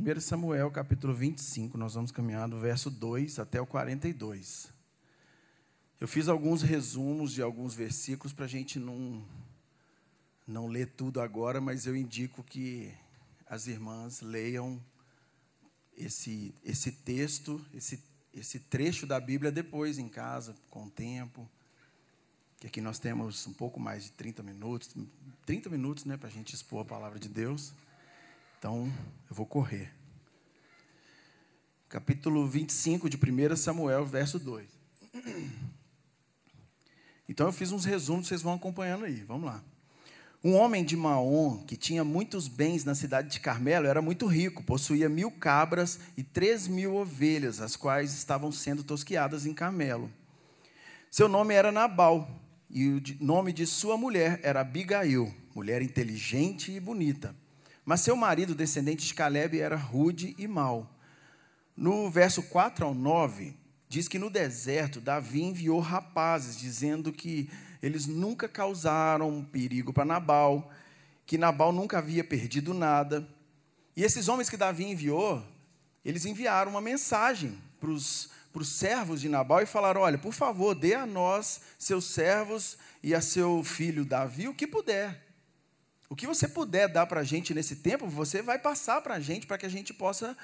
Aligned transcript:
1 0.00 0.20
Samuel, 0.20 0.70
capítulo 0.70 1.12
25, 1.12 1.76
nós 1.76 1.94
vamos 1.94 2.12
caminhar 2.12 2.48
do 2.48 2.56
verso 2.56 2.88
2 2.88 3.40
até 3.40 3.60
o 3.60 3.66
42. 3.66 4.72
Eu 6.00 6.06
fiz 6.06 6.28
alguns 6.28 6.62
resumos 6.62 7.32
de 7.32 7.42
alguns 7.42 7.74
versículos 7.74 8.32
para 8.32 8.44
a 8.44 8.48
gente 8.48 8.78
não, 8.78 9.24
não 10.46 10.68
ler 10.68 10.92
tudo 10.96 11.20
agora, 11.20 11.60
mas 11.60 11.84
eu 11.84 11.96
indico 11.96 12.44
que 12.44 12.94
as 13.44 13.66
irmãs 13.66 14.20
leiam 14.20 14.80
esse, 15.96 16.54
esse 16.64 16.92
texto, 16.92 17.60
esse, 17.74 18.00
esse 18.32 18.60
trecho 18.60 19.04
da 19.04 19.18
Bíblia 19.18 19.50
depois 19.50 19.98
em 19.98 20.08
casa, 20.08 20.54
com 20.70 20.84
o 20.84 20.90
tempo. 20.90 21.50
Que 22.60 22.68
aqui 22.68 22.80
nós 22.80 23.00
temos 23.00 23.48
um 23.48 23.52
pouco 23.52 23.80
mais 23.80 24.04
de 24.04 24.12
30 24.12 24.44
minutos, 24.44 24.94
30 25.44 25.68
minutos 25.68 26.04
né, 26.04 26.16
para 26.16 26.28
a 26.28 26.32
gente 26.32 26.54
expor 26.54 26.82
a 26.82 26.84
palavra 26.84 27.18
de 27.18 27.28
Deus. 27.28 27.74
Então, 28.58 28.92
eu 29.30 29.36
vou 29.36 29.46
correr. 29.46 29.88
Capítulo 31.88 32.44
25 32.44 33.08
de 33.08 33.16
1 33.16 33.54
Samuel, 33.56 34.04
verso 34.04 34.36
2. 34.36 34.66
Então, 37.28 37.46
eu 37.46 37.52
fiz 37.52 37.70
uns 37.70 37.84
resumos, 37.84 38.26
vocês 38.26 38.42
vão 38.42 38.54
acompanhando 38.54 39.04
aí. 39.04 39.22
Vamos 39.22 39.46
lá. 39.46 39.62
Um 40.42 40.54
homem 40.54 40.84
de 40.84 40.96
Maom, 40.96 41.64
que 41.66 41.76
tinha 41.76 42.02
muitos 42.02 42.48
bens 42.48 42.84
na 42.84 42.96
cidade 42.96 43.30
de 43.30 43.38
Carmelo, 43.38 43.86
era 43.86 44.02
muito 44.02 44.26
rico, 44.26 44.62
possuía 44.62 45.08
mil 45.08 45.30
cabras 45.30 46.00
e 46.16 46.24
três 46.24 46.66
mil 46.66 46.96
ovelhas, 46.96 47.60
as 47.60 47.76
quais 47.76 48.12
estavam 48.12 48.50
sendo 48.50 48.82
tosquiadas 48.82 49.46
em 49.46 49.54
Carmelo. 49.54 50.10
Seu 51.10 51.28
nome 51.28 51.54
era 51.54 51.70
Nabal, 51.70 52.28
e 52.68 52.88
o 52.88 53.02
nome 53.20 53.52
de 53.52 53.66
sua 53.66 53.96
mulher 53.96 54.40
era 54.42 54.60
Abigail, 54.60 55.32
mulher 55.54 55.80
inteligente 55.80 56.72
e 56.72 56.80
bonita. 56.80 57.34
Mas 57.88 58.02
seu 58.02 58.14
marido, 58.14 58.54
descendente 58.54 59.06
de 59.06 59.14
Caleb, 59.14 59.58
era 59.58 59.74
rude 59.74 60.34
e 60.36 60.46
mau. 60.46 60.94
No 61.74 62.10
verso 62.10 62.42
4 62.42 62.84
ao 62.84 62.92
9, 62.92 63.56
diz 63.88 64.06
que 64.06 64.18
no 64.18 64.28
deserto 64.28 65.00
Davi 65.00 65.42
enviou 65.42 65.80
rapazes, 65.80 66.58
dizendo 66.58 67.10
que 67.10 67.48
eles 67.82 68.06
nunca 68.06 68.46
causaram 68.46 69.42
perigo 69.42 69.90
para 69.90 70.04
Nabal, 70.04 70.70
que 71.24 71.38
Nabal 71.38 71.72
nunca 71.72 71.96
havia 71.96 72.22
perdido 72.22 72.74
nada. 72.74 73.26
E 73.96 74.04
esses 74.04 74.28
homens 74.28 74.50
que 74.50 74.58
Davi 74.58 74.84
enviou, 74.84 75.42
eles 76.04 76.26
enviaram 76.26 76.72
uma 76.72 76.82
mensagem 76.82 77.56
para 77.80 77.88
os 77.88 78.28
para 78.52 78.60
os 78.60 78.68
servos 78.68 79.18
de 79.22 79.30
Nabal 79.30 79.62
e 79.62 79.66
falaram: 79.66 80.02
Olha, 80.02 80.18
por 80.18 80.34
favor, 80.34 80.74
dê 80.74 80.92
a 80.92 81.06
nós, 81.06 81.62
seus 81.78 82.04
servos 82.04 82.76
e 83.02 83.14
a 83.14 83.22
seu 83.22 83.64
filho 83.64 84.04
Davi, 84.04 84.46
o 84.46 84.54
que 84.54 84.66
puder. 84.66 85.27
O 86.08 86.16
que 86.16 86.26
você 86.26 86.48
puder 86.48 86.88
dar 86.88 87.06
para 87.06 87.20
a 87.20 87.24
gente 87.24 87.52
nesse 87.52 87.76
tempo, 87.76 88.06
você 88.06 88.40
vai 88.40 88.58
passar 88.58 89.00
para 89.02 89.14
a 89.14 89.20
gente, 89.20 89.46
para 89.46 89.58
que 89.58 89.66
a 89.66 89.68
gente 89.68 89.92
possa 89.92 90.36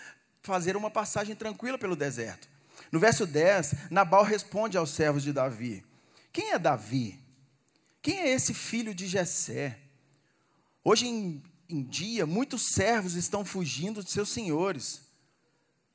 fazer 0.42 0.76
uma 0.76 0.90
passagem 0.90 1.34
tranquila 1.34 1.78
pelo 1.78 1.96
deserto. 1.96 2.48
No 2.92 3.00
verso 3.00 3.26
10, 3.26 3.90
Nabal 3.90 4.22
responde 4.22 4.76
aos 4.76 4.90
servos 4.90 5.22
de 5.22 5.32
Davi: 5.32 5.84
Quem 6.32 6.52
é 6.52 6.58
Davi? 6.58 7.18
Quem 8.02 8.20
é 8.20 8.28
esse 8.28 8.52
filho 8.52 8.94
de 8.94 9.06
Jessé? 9.06 9.78
Hoje 10.84 11.06
em, 11.06 11.42
em 11.68 11.82
dia, 11.82 12.26
muitos 12.26 12.74
servos 12.74 13.14
estão 13.14 13.44
fugindo 13.44 14.04
de 14.04 14.10
seus 14.10 14.28
senhores. 14.28 15.00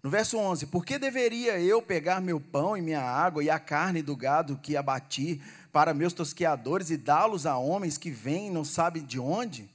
No 0.01 0.09
verso 0.09 0.37
11: 0.37 0.67
Por 0.67 0.85
que 0.85 0.97
deveria 0.97 1.59
eu 1.59 1.81
pegar 1.81 2.21
meu 2.21 2.39
pão 2.39 2.75
e 2.75 2.81
minha 2.81 3.01
água 3.01 3.43
e 3.43 3.49
a 3.49 3.59
carne 3.59 4.01
do 4.01 4.15
gado 4.15 4.57
que 4.57 4.77
abati 4.77 5.41
para 5.71 5.93
meus 5.93 6.13
tosqueadores 6.13 6.89
e 6.89 6.97
dá-los 6.97 7.45
a 7.45 7.57
homens 7.57 7.97
que 7.97 8.09
vêm 8.09 8.47
e 8.47 8.51
não 8.51 8.63
sabem 8.63 9.03
de 9.03 9.19
onde? 9.19 9.69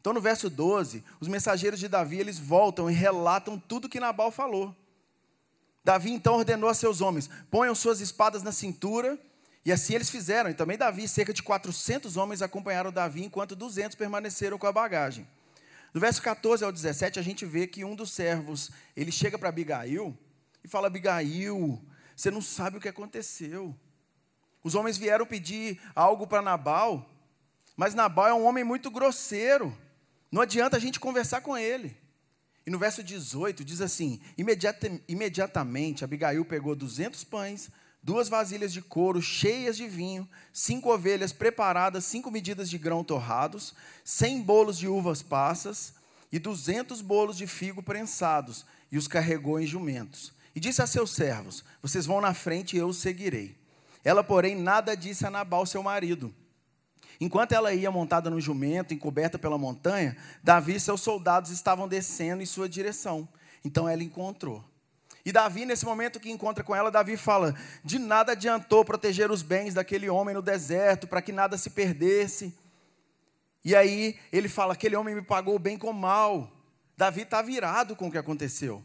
Então, 0.00 0.12
no 0.12 0.20
verso 0.20 0.50
12, 0.50 1.02
os 1.18 1.28
mensageiros 1.28 1.80
de 1.80 1.88
Davi 1.88 2.18
eles 2.18 2.38
voltam 2.38 2.90
e 2.90 2.94
relatam 2.94 3.58
tudo 3.58 3.88
que 3.88 3.98
Nabal 3.98 4.30
falou. 4.30 4.74
Davi 5.82 6.12
então 6.12 6.36
ordenou 6.36 6.70
a 6.70 6.74
seus 6.74 7.00
homens: 7.00 7.28
ponham 7.50 7.74
suas 7.74 8.00
espadas 8.00 8.42
na 8.42 8.52
cintura, 8.52 9.18
e 9.64 9.72
assim 9.72 9.94
eles 9.94 10.08
fizeram. 10.08 10.50
E 10.50 10.54
também 10.54 10.78
Davi, 10.78 11.08
cerca 11.08 11.32
de 11.32 11.42
400 11.42 12.16
homens 12.16 12.42
acompanharam 12.42 12.92
Davi, 12.92 13.24
enquanto 13.24 13.56
200 13.56 13.96
permaneceram 13.96 14.56
com 14.56 14.66
a 14.66 14.72
bagagem. 14.72 15.26
No 15.94 16.00
verso 16.00 16.20
14 16.20 16.64
ao 16.64 16.72
17, 16.72 17.20
a 17.20 17.22
gente 17.22 17.46
vê 17.46 17.68
que 17.68 17.84
um 17.84 17.94
dos 17.94 18.10
servos, 18.10 18.72
ele 18.96 19.12
chega 19.12 19.38
para 19.38 19.48
Abigail 19.48 20.18
e 20.64 20.66
fala: 20.66 20.88
Abigail, 20.88 21.80
você 22.16 22.32
não 22.32 22.42
sabe 22.42 22.76
o 22.76 22.80
que 22.80 22.88
aconteceu. 22.88 23.72
Os 24.64 24.74
homens 24.74 24.98
vieram 24.98 25.24
pedir 25.24 25.80
algo 25.94 26.26
para 26.26 26.42
Nabal, 26.42 27.08
mas 27.76 27.94
Nabal 27.94 28.26
é 28.26 28.34
um 28.34 28.44
homem 28.44 28.64
muito 28.64 28.90
grosseiro. 28.90 29.76
Não 30.32 30.42
adianta 30.42 30.76
a 30.76 30.80
gente 30.80 30.98
conversar 30.98 31.42
com 31.42 31.56
ele. 31.56 31.96
E 32.66 32.70
no 32.70 32.78
verso 32.78 33.00
18 33.00 33.64
diz 33.64 33.80
assim: 33.80 34.20
imediatamente 35.06 36.02
Abigail 36.02 36.44
pegou 36.44 36.74
200 36.74 37.22
pães, 37.22 37.70
duas 38.04 38.28
vasilhas 38.28 38.70
de 38.70 38.82
couro 38.82 39.22
cheias 39.22 39.78
de 39.78 39.88
vinho, 39.88 40.28
cinco 40.52 40.92
ovelhas 40.92 41.32
preparadas, 41.32 42.04
cinco 42.04 42.30
medidas 42.30 42.68
de 42.68 42.76
grão 42.76 43.02
torrados, 43.02 43.74
cem 44.04 44.42
bolos 44.42 44.76
de 44.76 44.86
uvas 44.86 45.22
passas 45.22 45.94
e 46.30 46.38
duzentos 46.38 47.00
bolos 47.00 47.38
de 47.38 47.46
figo 47.46 47.82
prensados, 47.82 48.66
e 48.92 48.98
os 48.98 49.08
carregou 49.08 49.58
em 49.58 49.66
jumentos. 49.66 50.34
E 50.54 50.60
disse 50.60 50.82
a 50.82 50.86
seus 50.86 51.12
servos: 51.12 51.64
Vocês 51.80 52.04
vão 52.04 52.20
na 52.20 52.34
frente 52.34 52.76
e 52.76 52.78
eu 52.78 52.88
os 52.88 52.98
seguirei. 52.98 53.56
Ela, 54.04 54.22
porém, 54.22 54.54
nada 54.54 54.94
disse 54.94 55.26
a 55.26 55.30
Nabal, 55.30 55.64
seu 55.64 55.82
marido. 55.82 56.32
Enquanto 57.18 57.52
ela 57.52 57.72
ia 57.72 57.90
montada 57.90 58.28
no 58.28 58.40
jumento, 58.40 58.92
encoberta 58.92 59.38
pela 59.38 59.56
montanha, 59.56 60.14
Davi 60.42 60.74
e 60.74 60.80
seus 60.80 61.00
soldados 61.00 61.50
estavam 61.50 61.88
descendo 61.88 62.42
em 62.42 62.46
sua 62.46 62.68
direção. 62.68 63.26
Então 63.64 63.88
ela 63.88 64.02
encontrou. 64.02 64.62
E 65.24 65.32
Davi, 65.32 65.64
nesse 65.64 65.86
momento 65.86 66.20
que 66.20 66.30
encontra 66.30 66.62
com 66.62 66.74
ela, 66.74 66.90
Davi 66.90 67.16
fala: 67.16 67.54
De 67.82 67.98
nada 67.98 68.32
adiantou 68.32 68.84
proteger 68.84 69.30
os 69.30 69.42
bens 69.42 69.72
daquele 69.72 70.08
homem 70.08 70.34
no 70.34 70.42
deserto, 70.42 71.06
para 71.06 71.22
que 71.22 71.32
nada 71.32 71.56
se 71.56 71.70
perdesse. 71.70 72.54
E 73.64 73.74
aí 73.74 74.18
ele 74.30 74.48
fala: 74.48 74.74
Aquele 74.74 74.96
homem 74.96 75.14
me 75.14 75.22
pagou 75.22 75.58
bem 75.58 75.78
com 75.78 75.92
mal. 75.92 76.50
Davi 76.96 77.22
está 77.22 77.40
virado 77.40 77.96
com 77.96 78.08
o 78.08 78.10
que 78.10 78.18
aconteceu. 78.18 78.84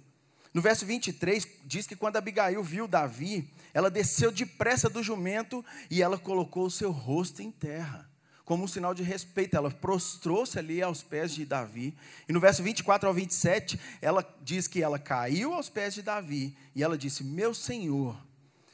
No 0.53 0.61
verso 0.61 0.85
23, 0.85 1.47
diz 1.65 1.85
que 1.85 1.95
quando 1.95 2.15
Abigail 2.15 2.63
viu 2.63 2.87
Davi, 2.87 3.53
ela 3.73 3.91
desceu 3.91 4.31
depressa 4.31 4.89
do 4.89 5.03
jumento 5.03 5.63
e 5.91 6.01
ela 6.01 6.17
colocou 6.17 6.65
o 6.65 6.71
seu 6.71 6.89
rosto 6.89 7.43
em 7.43 7.51
terra 7.51 8.08
como 8.49 8.63
um 8.63 8.67
sinal 8.67 8.95
de 8.95 9.03
respeito. 9.03 9.55
Ela 9.55 9.69
prostrou-se 9.69 10.57
ali 10.57 10.81
aos 10.81 11.03
pés 11.03 11.31
de 11.31 11.45
Davi. 11.45 11.95
E 12.27 12.33
no 12.33 12.39
verso 12.39 12.63
24 12.63 13.07
ao 13.07 13.13
27, 13.13 13.79
ela 14.01 14.27
diz 14.41 14.67
que 14.67 14.81
ela 14.81 14.97
caiu 14.97 15.53
aos 15.53 15.69
pés 15.69 15.93
de 15.93 16.01
Davi 16.01 16.57
e 16.73 16.83
ela 16.83 16.97
disse: 16.97 17.23
Meu 17.23 17.53
senhor, 17.53 18.19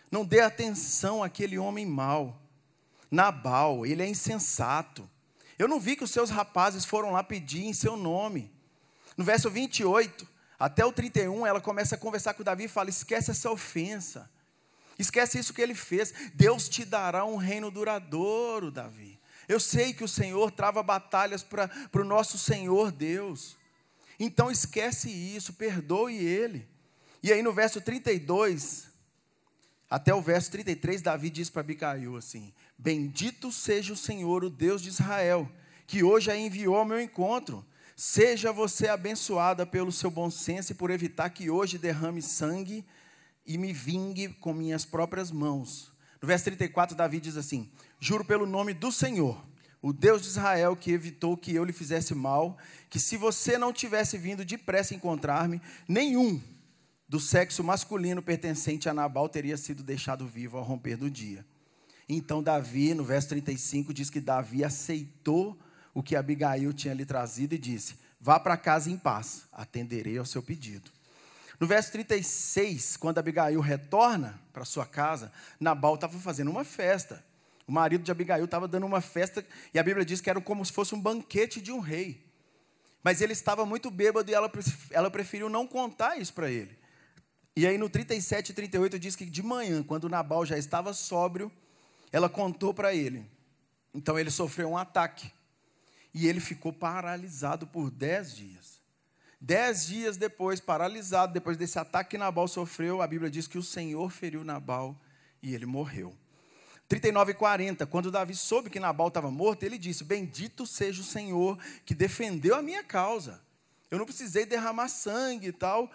não 0.09 0.23
dê 0.23 0.39
atenção 0.39 1.21
àquele 1.21 1.57
homem 1.57 1.85
mau. 1.85 2.41
Nabal, 3.11 3.85
ele 3.85 4.01
é 4.01 4.07
insensato. 4.07 5.09
Eu 5.59 5.67
não 5.67 5.77
vi 5.77 5.97
que 5.97 6.05
os 6.05 6.11
seus 6.11 6.29
rapazes 6.29 6.85
foram 6.85 7.11
lá 7.11 7.21
pedir 7.21 7.65
em 7.65 7.73
seu 7.73 7.97
nome. 7.97 8.49
No 9.17 9.25
verso 9.25 9.49
28 9.49 10.25
até 10.57 10.85
o 10.85 10.91
31, 10.93 11.45
ela 11.45 11.59
começa 11.59 11.95
a 11.95 11.97
conversar 11.97 12.33
com 12.33 12.43
Davi 12.43 12.63
e 12.63 12.69
fala: 12.69 12.89
Esquece 12.89 13.29
essa 13.29 13.51
ofensa. 13.51 14.31
Esquece 14.97 15.37
isso 15.37 15.53
que 15.53 15.61
ele 15.61 15.75
fez. 15.75 16.13
Deus 16.33 16.69
te 16.69 16.85
dará 16.85 17.25
um 17.25 17.35
reino 17.35 17.69
duradouro, 17.69 18.71
Davi. 18.71 19.14
Eu 19.47 19.59
sei 19.59 19.93
que 19.93 20.03
o 20.03 20.07
Senhor 20.07 20.51
trava 20.51 20.81
batalhas 20.81 21.43
para 21.43 21.69
o 21.93 22.03
nosso 22.03 22.37
Senhor 22.37 22.91
Deus. 22.91 23.55
Então 24.19 24.49
esquece 24.49 25.09
isso, 25.09 25.53
perdoe 25.53 26.15
Ele. 26.15 26.67
E 27.21 27.31
aí 27.31 27.41
no 27.41 27.53
verso 27.53 27.81
32, 27.81 28.87
até 29.89 30.13
o 30.13 30.21
verso 30.21 30.51
33, 30.51 31.01
Davi 31.01 31.29
diz 31.29 31.49
para 31.49 31.61
Abigail 31.61 32.15
assim: 32.15 32.53
Bendito 32.77 33.51
seja 33.51 33.93
o 33.93 33.97
Senhor, 33.97 34.43
o 34.43 34.49
Deus 34.49 34.81
de 34.81 34.89
Israel, 34.89 35.49
que 35.87 36.03
hoje 36.03 36.31
a 36.31 36.37
enviou 36.37 36.75
ao 36.75 36.85
meu 36.85 36.99
encontro. 36.99 37.65
Seja 37.95 38.51
você 38.51 38.89
abençoada 38.89 39.65
pelo 39.65 39.91
seu 39.91 40.11
bom 40.11 40.29
senso 40.29 40.73
e 40.73 40.75
por 40.75 40.91
evitar 40.91 41.29
que 41.29 41.49
hoje 41.49 41.77
derrame 41.77 42.21
sangue 42.21 42.85
e 43.45 43.57
me 43.57 43.71
vingue 43.71 44.29
com 44.29 44.53
minhas 44.53 44.83
próprias 44.83 45.31
mãos. 45.31 45.94
No 46.25 46.27
verso 46.27 46.45
34, 46.45 46.97
Davi 46.97 47.19
diz 47.19 47.37
assim: 47.37 47.69
Juro 47.99 48.25
pelo 48.25 48.47
nome 48.47 48.73
do 48.73 48.91
Senhor, 48.91 49.39
o 49.79 49.93
Deus 49.93 50.23
de 50.23 50.29
Israel, 50.29 50.75
que 50.75 50.89
evitou 50.89 51.37
que 51.37 51.53
eu 51.53 51.63
lhe 51.63 51.71
fizesse 51.71 52.15
mal, 52.15 52.57
que 52.89 52.99
se 52.99 53.15
você 53.15 53.59
não 53.59 53.71
tivesse 53.71 54.17
vindo 54.17 54.43
depressa 54.43 54.95
encontrar-me, 54.95 55.61
nenhum 55.87 56.41
do 57.07 57.19
sexo 57.19 57.63
masculino 57.63 58.23
pertencente 58.23 58.89
a 58.89 58.93
Nabal 58.93 59.29
teria 59.29 59.55
sido 59.55 59.83
deixado 59.83 60.25
vivo 60.25 60.57
ao 60.57 60.63
romper 60.63 60.97
do 60.97 61.11
dia. 61.11 61.45
Então 62.09 62.41
Davi, 62.41 62.95
no 62.95 63.03
verso 63.03 63.29
35, 63.29 63.93
diz 63.93 64.09
que 64.09 64.19
Davi 64.19 64.63
aceitou 64.63 65.55
o 65.93 66.01
que 66.01 66.15
Abigail 66.15 66.73
tinha 66.73 66.95
lhe 66.95 67.05
trazido 67.05 67.53
e 67.53 67.59
disse: 67.59 67.99
Vá 68.19 68.39
para 68.39 68.57
casa 68.57 68.89
em 68.89 68.97
paz, 68.97 69.43
atenderei 69.51 70.17
ao 70.17 70.25
seu 70.25 70.41
pedido. 70.41 70.94
No 71.59 71.67
verso 71.67 71.91
36, 71.91 72.97
quando 72.97 73.17
Abigail 73.17 73.59
retorna 73.61 74.39
para 74.51 74.65
sua 74.65 74.85
casa, 74.85 75.31
Nabal 75.59 75.95
estava 75.95 76.17
fazendo 76.19 76.51
uma 76.51 76.63
festa. 76.63 77.23
O 77.67 77.71
marido 77.71 78.03
de 78.03 78.11
Abigail 78.11 78.45
estava 78.45 78.67
dando 78.67 78.85
uma 78.85 79.01
festa 79.01 79.45
e 79.73 79.79
a 79.79 79.83
Bíblia 79.83 80.05
diz 80.05 80.21
que 80.21 80.29
era 80.29 80.39
como 80.41 80.65
se 80.65 80.71
fosse 80.71 80.93
um 80.93 81.01
banquete 81.01 81.61
de 81.61 81.71
um 81.71 81.79
rei. 81.79 82.23
Mas 83.03 83.21
ele 83.21 83.33
estava 83.33 83.65
muito 83.65 83.89
bêbado 83.89 84.29
e 84.29 84.33
ela, 84.33 84.51
ela 84.91 85.09
preferiu 85.09 85.49
não 85.49 85.65
contar 85.65 86.17
isso 86.17 86.33
para 86.33 86.51
ele. 86.51 86.77
E 87.55 87.65
aí 87.65 87.77
no 87.77 87.89
37 87.89 88.49
e 88.49 88.53
38 88.53 88.99
diz 88.99 89.15
que 89.15 89.25
de 89.25 89.41
manhã, 89.41 89.81
quando 89.81 90.09
Nabal 90.09 90.45
já 90.45 90.57
estava 90.57 90.93
sóbrio, 90.93 91.51
ela 92.11 92.27
contou 92.27 92.73
para 92.73 92.93
ele. 92.93 93.25
Então 93.93 94.19
ele 94.19 94.29
sofreu 94.29 94.69
um 94.69 94.77
ataque. 94.77 95.31
E 96.13 96.27
ele 96.27 96.39
ficou 96.39 96.73
paralisado 96.73 97.65
por 97.65 97.89
dez 97.89 98.35
dias. 98.35 98.74
Dez 99.45 99.85
dias 99.85 100.17
depois, 100.17 100.59
paralisado, 100.59 101.31
depois 101.31 101.55
desse 101.55 101.77
ataque 101.77 102.09
que 102.09 102.17
Nabal 102.17 102.47
sofreu, 102.47 102.99
a 102.99 103.05
Bíblia 103.05 103.29
diz 103.29 103.47
que 103.47 103.59
o 103.59 103.61
Senhor 103.61 104.09
feriu 104.09 104.43
Nabal 104.43 104.99
e 105.39 105.53
ele 105.53 105.67
morreu. 105.67 106.17
39 106.87 107.31
e 107.31 107.35
40, 107.35 107.85
quando 107.85 108.09
Davi 108.09 108.33
soube 108.33 108.71
que 108.71 108.79
Nabal 108.79 109.09
estava 109.09 109.29
morto, 109.29 109.61
ele 109.61 109.77
disse: 109.77 110.03
Bendito 110.03 110.65
seja 110.65 110.99
o 110.99 111.05
Senhor 111.05 111.59
que 111.85 111.93
defendeu 111.93 112.55
a 112.55 112.61
minha 112.63 112.83
causa. 112.83 113.39
Eu 113.91 113.99
não 113.99 114.07
precisei 114.07 114.47
derramar 114.47 114.87
sangue 114.87 115.49
e 115.49 115.53
tal. 115.53 115.91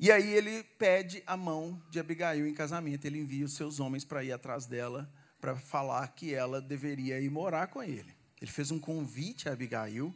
E 0.00 0.10
aí 0.10 0.32
ele 0.32 0.62
pede 0.78 1.22
a 1.26 1.36
mão 1.36 1.78
de 1.90 2.00
Abigail 2.00 2.46
em 2.46 2.54
casamento. 2.54 3.04
Ele 3.04 3.18
envia 3.18 3.44
os 3.44 3.52
seus 3.52 3.80
homens 3.80 4.02
para 4.02 4.24
ir 4.24 4.32
atrás 4.32 4.64
dela, 4.64 5.12
para 5.42 5.56
falar 5.56 6.08
que 6.08 6.32
ela 6.32 6.62
deveria 6.62 7.20
ir 7.20 7.30
morar 7.30 7.66
com 7.66 7.82
ele. 7.82 8.16
Ele 8.40 8.50
fez 8.50 8.70
um 8.70 8.78
convite 8.78 9.46
a 9.46 9.52
Abigail. 9.52 10.14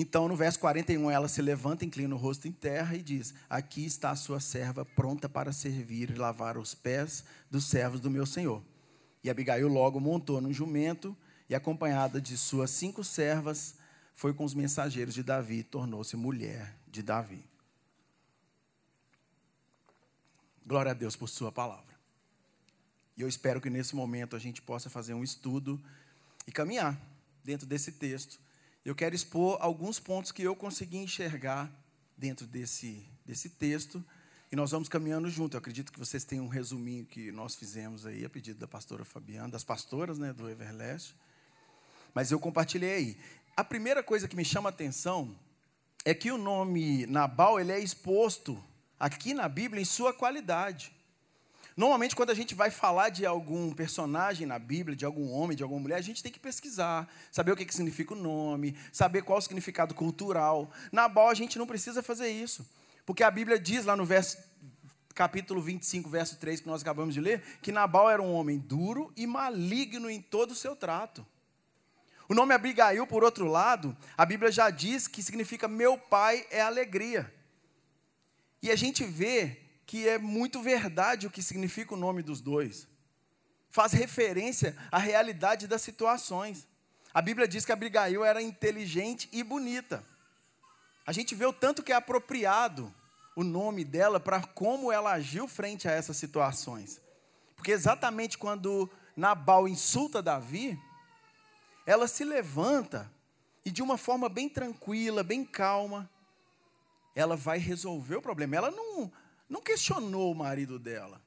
Então, 0.00 0.28
no 0.28 0.36
verso 0.36 0.60
41, 0.60 1.10
ela 1.10 1.26
se 1.26 1.42
levanta, 1.42 1.84
inclina 1.84 2.14
o 2.14 2.18
rosto 2.18 2.46
em 2.46 2.52
terra 2.52 2.94
e 2.94 3.02
diz: 3.02 3.34
Aqui 3.50 3.84
está 3.84 4.12
a 4.12 4.16
sua 4.16 4.38
serva 4.38 4.84
pronta 4.84 5.28
para 5.28 5.52
servir 5.52 6.10
e 6.10 6.14
lavar 6.14 6.56
os 6.56 6.72
pés 6.72 7.24
dos 7.50 7.64
servos 7.64 7.98
do 7.98 8.08
meu 8.08 8.24
senhor. 8.24 8.62
E 9.24 9.28
Abigail 9.28 9.66
logo 9.66 9.98
montou 9.98 10.40
num 10.40 10.52
jumento 10.52 11.16
e, 11.48 11.54
acompanhada 11.56 12.20
de 12.20 12.38
suas 12.38 12.70
cinco 12.70 13.02
servas, 13.02 13.74
foi 14.14 14.32
com 14.32 14.44
os 14.44 14.54
mensageiros 14.54 15.14
de 15.14 15.24
Davi 15.24 15.58
e 15.58 15.64
tornou-se 15.64 16.16
mulher 16.16 16.76
de 16.86 17.02
Davi. 17.02 17.44
Glória 20.64 20.92
a 20.92 20.94
Deus 20.94 21.16
por 21.16 21.28
Sua 21.28 21.50
palavra. 21.50 21.98
E 23.16 23.22
eu 23.22 23.26
espero 23.26 23.60
que 23.60 23.68
nesse 23.68 23.96
momento 23.96 24.36
a 24.36 24.38
gente 24.38 24.62
possa 24.62 24.88
fazer 24.88 25.14
um 25.14 25.24
estudo 25.24 25.82
e 26.46 26.52
caminhar 26.52 26.96
dentro 27.42 27.66
desse 27.66 27.90
texto. 27.90 28.38
Eu 28.84 28.94
quero 28.94 29.14
expor 29.14 29.58
alguns 29.60 29.98
pontos 29.98 30.32
que 30.32 30.42
eu 30.42 30.54
consegui 30.56 30.98
enxergar 30.98 31.70
dentro 32.16 32.46
desse, 32.46 33.04
desse 33.24 33.48
texto 33.48 34.04
e 34.50 34.56
nós 34.56 34.70
vamos 34.70 34.88
caminhando 34.88 35.28
junto. 35.28 35.56
Eu 35.56 35.58
acredito 35.58 35.92
que 35.92 35.98
vocês 35.98 36.24
têm 36.24 36.40
um 36.40 36.48
resuminho 36.48 37.04
que 37.04 37.30
nós 37.30 37.54
fizemos 37.54 38.06
aí, 38.06 38.24
a 38.24 38.30
pedido 38.30 38.58
da 38.58 38.66
pastora 38.66 39.04
Fabiana, 39.04 39.48
das 39.48 39.64
pastoras 39.64 40.18
né, 40.18 40.32
do 40.32 40.48
Everlast. 40.48 41.14
Mas 42.14 42.30
eu 42.30 42.40
compartilhei 42.40 42.94
aí. 42.94 43.18
A 43.56 43.62
primeira 43.62 44.02
coisa 44.02 44.26
que 44.26 44.36
me 44.36 44.44
chama 44.44 44.68
a 44.68 44.70
atenção 44.70 45.36
é 46.04 46.14
que 46.14 46.30
o 46.30 46.38
nome 46.38 47.06
Nabal 47.06 47.60
ele 47.60 47.72
é 47.72 47.78
exposto 47.78 48.62
aqui 48.98 49.34
na 49.34 49.48
Bíblia 49.48 49.82
em 49.82 49.84
sua 49.84 50.14
qualidade. 50.14 50.92
Normalmente, 51.78 52.16
quando 52.16 52.30
a 52.30 52.34
gente 52.34 52.56
vai 52.56 52.72
falar 52.72 53.08
de 53.08 53.24
algum 53.24 53.70
personagem 53.70 54.44
na 54.44 54.58
Bíblia, 54.58 54.96
de 54.96 55.04
algum 55.04 55.30
homem, 55.30 55.56
de 55.56 55.62
alguma 55.62 55.80
mulher, 55.80 55.94
a 55.94 56.00
gente 56.00 56.24
tem 56.24 56.32
que 56.32 56.40
pesquisar, 56.40 57.08
saber 57.30 57.52
o 57.52 57.56
que, 57.56 57.64
que 57.64 57.72
significa 57.72 58.14
o 58.14 58.16
nome, 58.16 58.76
saber 58.92 59.22
qual 59.22 59.38
o 59.38 59.40
significado 59.40 59.94
cultural. 59.94 60.72
Nabal, 60.90 61.28
a 61.28 61.34
gente 61.34 61.56
não 61.56 61.68
precisa 61.68 62.02
fazer 62.02 62.30
isso. 62.30 62.68
Porque 63.06 63.22
a 63.22 63.30
Bíblia 63.30 63.60
diz 63.60 63.84
lá 63.84 63.94
no 63.94 64.04
verso, 64.04 64.38
capítulo 65.14 65.62
25, 65.62 66.10
verso 66.10 66.36
3, 66.38 66.62
que 66.62 66.66
nós 66.66 66.82
acabamos 66.82 67.14
de 67.14 67.20
ler, 67.20 67.44
que 67.62 67.70
Nabal 67.70 68.10
era 68.10 68.20
um 68.20 68.32
homem 68.32 68.58
duro 68.58 69.12
e 69.16 69.24
maligno 69.24 70.10
em 70.10 70.20
todo 70.20 70.50
o 70.50 70.56
seu 70.56 70.74
trato. 70.74 71.24
O 72.28 72.34
nome 72.34 72.54
Abigail, 72.54 73.06
por 73.06 73.22
outro 73.22 73.46
lado, 73.46 73.96
a 74.16 74.26
Bíblia 74.26 74.50
já 74.50 74.68
diz 74.68 75.06
que 75.06 75.22
significa 75.22 75.68
meu 75.68 75.96
pai 75.96 76.44
é 76.50 76.60
alegria. 76.60 77.32
E 78.60 78.68
a 78.68 78.74
gente 78.74 79.04
vê 79.04 79.67
que 79.88 80.06
é 80.06 80.18
muito 80.18 80.60
verdade 80.60 81.26
o 81.26 81.30
que 81.30 81.42
significa 81.42 81.94
o 81.94 81.96
nome 81.96 82.22
dos 82.22 82.42
dois. 82.42 82.86
Faz 83.70 83.90
referência 83.92 84.76
à 84.92 84.98
realidade 84.98 85.66
das 85.66 85.80
situações. 85.80 86.68
A 87.12 87.22
Bíblia 87.22 87.48
diz 87.48 87.64
que 87.64 87.72
Abigail 87.72 88.22
era 88.22 88.42
inteligente 88.42 89.30
e 89.32 89.42
bonita. 89.42 90.04
A 91.06 91.12
gente 91.12 91.34
vê 91.34 91.46
o 91.46 91.54
tanto 91.54 91.82
que 91.82 91.90
é 91.90 91.94
apropriado 91.94 92.94
o 93.34 93.42
nome 93.42 93.82
dela 93.82 94.20
para 94.20 94.42
como 94.42 94.92
ela 94.92 95.12
agiu 95.12 95.48
frente 95.48 95.88
a 95.88 95.92
essas 95.92 96.18
situações. 96.18 97.00
Porque 97.56 97.72
exatamente 97.72 98.36
quando 98.36 98.90
Nabal 99.16 99.66
insulta 99.66 100.20
Davi, 100.20 100.78
ela 101.86 102.06
se 102.06 102.24
levanta 102.24 103.10
e 103.64 103.70
de 103.70 103.82
uma 103.82 103.96
forma 103.96 104.28
bem 104.28 104.50
tranquila, 104.50 105.22
bem 105.22 105.46
calma, 105.46 106.10
ela 107.14 107.36
vai 107.36 107.56
resolver 107.56 108.16
o 108.16 108.22
problema. 108.22 108.54
Ela 108.54 108.70
não, 108.70 109.10
não 109.48 109.62
questionou 109.62 110.32
o 110.32 110.34
marido 110.34 110.78
dela. 110.78 111.20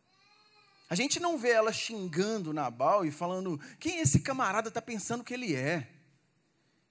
A 0.89 0.95
gente 0.95 1.19
não 1.19 1.37
vê 1.37 1.51
ela 1.51 1.71
xingando 1.71 2.53
Nabal 2.53 3.05
e 3.05 3.11
falando: 3.11 3.59
quem 3.79 3.99
esse 3.99 4.19
camarada 4.19 4.67
está 4.67 4.81
pensando 4.81 5.23
que 5.23 5.33
ele 5.33 5.55
é? 5.55 5.87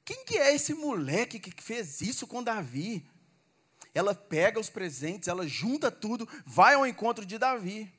Quem 0.05 0.25
que 0.25 0.39
é 0.39 0.55
esse 0.55 0.75
moleque 0.75 1.39
que 1.39 1.63
fez 1.63 2.01
isso 2.01 2.27
com 2.27 2.43
Davi? 2.43 3.07
ela 3.95 4.15
pega 4.15 4.61
os 4.61 4.71
presentes, 4.71 5.29
ela 5.29 5.47
junta 5.47 5.91
tudo, 5.91 6.29
vai 6.45 6.75
ao 6.75 6.87
encontro 6.87 7.27
de 7.27 7.39
Davi. 7.39 7.93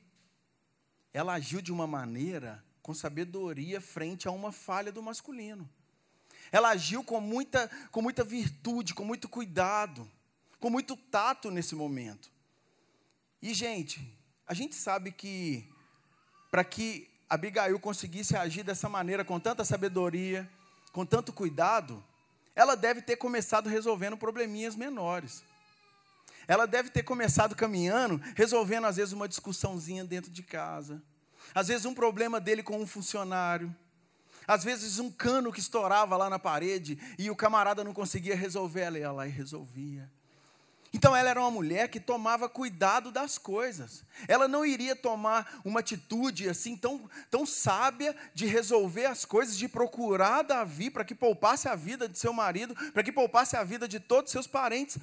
Ela 1.12 1.34
agiu 1.34 1.60
de 1.60 1.72
uma 1.72 1.86
maneira 1.86 2.64
com 2.82 2.94
sabedoria 2.94 3.80
frente 3.80 4.26
a 4.26 4.30
uma 4.30 4.50
falha 4.50 4.90
do 4.90 5.02
masculino. 5.02 5.68
Ela 6.50 6.70
agiu 6.70 7.04
com 7.04 7.20
muita, 7.20 7.70
com 7.90 8.02
muita 8.02 8.24
virtude, 8.24 8.94
com 8.94 9.04
muito 9.04 9.28
cuidado, 9.28 10.10
com 10.58 10.70
muito 10.70 10.96
tato 10.96 11.50
nesse 11.50 11.74
momento. 11.74 12.31
E, 13.42 13.52
gente, 13.52 14.00
a 14.46 14.54
gente 14.54 14.74
sabe 14.76 15.10
que 15.10 15.68
para 16.50 16.62
que 16.62 17.10
Abigail 17.28 17.78
conseguisse 17.80 18.36
agir 18.36 18.62
dessa 18.62 18.88
maneira, 18.88 19.24
com 19.24 19.40
tanta 19.40 19.64
sabedoria, 19.64 20.48
com 20.92 21.04
tanto 21.04 21.32
cuidado, 21.32 22.04
ela 22.54 22.76
deve 22.76 23.02
ter 23.02 23.16
começado 23.16 23.68
resolvendo 23.68 24.16
probleminhas 24.16 24.76
menores. 24.76 25.42
Ela 26.46 26.66
deve 26.66 26.90
ter 26.90 27.02
começado 27.02 27.56
caminhando, 27.56 28.20
resolvendo 28.36 28.86
às 28.86 28.96
vezes 28.96 29.12
uma 29.12 29.28
discussãozinha 29.28 30.04
dentro 30.04 30.30
de 30.30 30.42
casa, 30.42 31.02
às 31.54 31.68
vezes 31.68 31.84
um 31.84 31.94
problema 31.94 32.40
dele 32.40 32.62
com 32.62 32.80
um 32.80 32.86
funcionário, 32.86 33.74
às 34.46 34.62
vezes 34.62 34.98
um 34.98 35.10
cano 35.10 35.52
que 35.52 35.60
estourava 35.60 36.16
lá 36.16 36.28
na 36.28 36.38
parede 36.38 36.98
e 37.18 37.30
o 37.30 37.36
camarada 37.36 37.82
não 37.82 37.94
conseguia 37.94 38.36
resolver, 38.36 38.82
ela 38.82 38.98
ia 38.98 39.12
lá 39.12 39.26
e 39.26 39.30
resolvia. 39.30 40.10
Então 40.92 41.16
ela 41.16 41.30
era 41.30 41.40
uma 41.40 41.50
mulher 41.50 41.88
que 41.88 41.98
tomava 41.98 42.48
cuidado 42.48 43.10
das 43.10 43.38
coisas. 43.38 44.04
Ela 44.28 44.46
não 44.46 44.64
iria 44.64 44.94
tomar 44.94 45.60
uma 45.64 45.80
atitude 45.80 46.48
assim 46.48 46.76
tão, 46.76 47.08
tão 47.30 47.46
sábia 47.46 48.14
de 48.34 48.44
resolver 48.46 49.06
as 49.06 49.24
coisas, 49.24 49.56
de 49.56 49.68
procurar 49.68 50.42
Davi 50.42 50.90
para 50.90 51.04
que 51.04 51.14
poupasse 51.14 51.66
a 51.66 51.74
vida 51.74 52.06
de 52.06 52.18
seu 52.18 52.32
marido, 52.32 52.74
para 52.92 53.02
que 53.02 53.10
poupasse 53.10 53.56
a 53.56 53.64
vida 53.64 53.88
de 53.88 53.98
todos 53.98 54.30
seus 54.30 54.46
parentes 54.46 54.98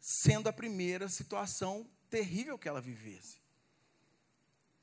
sendo 0.00 0.48
a 0.48 0.52
primeira 0.52 1.08
situação 1.08 1.86
terrível 2.10 2.58
que 2.58 2.68
ela 2.68 2.80
vivesse. 2.80 3.38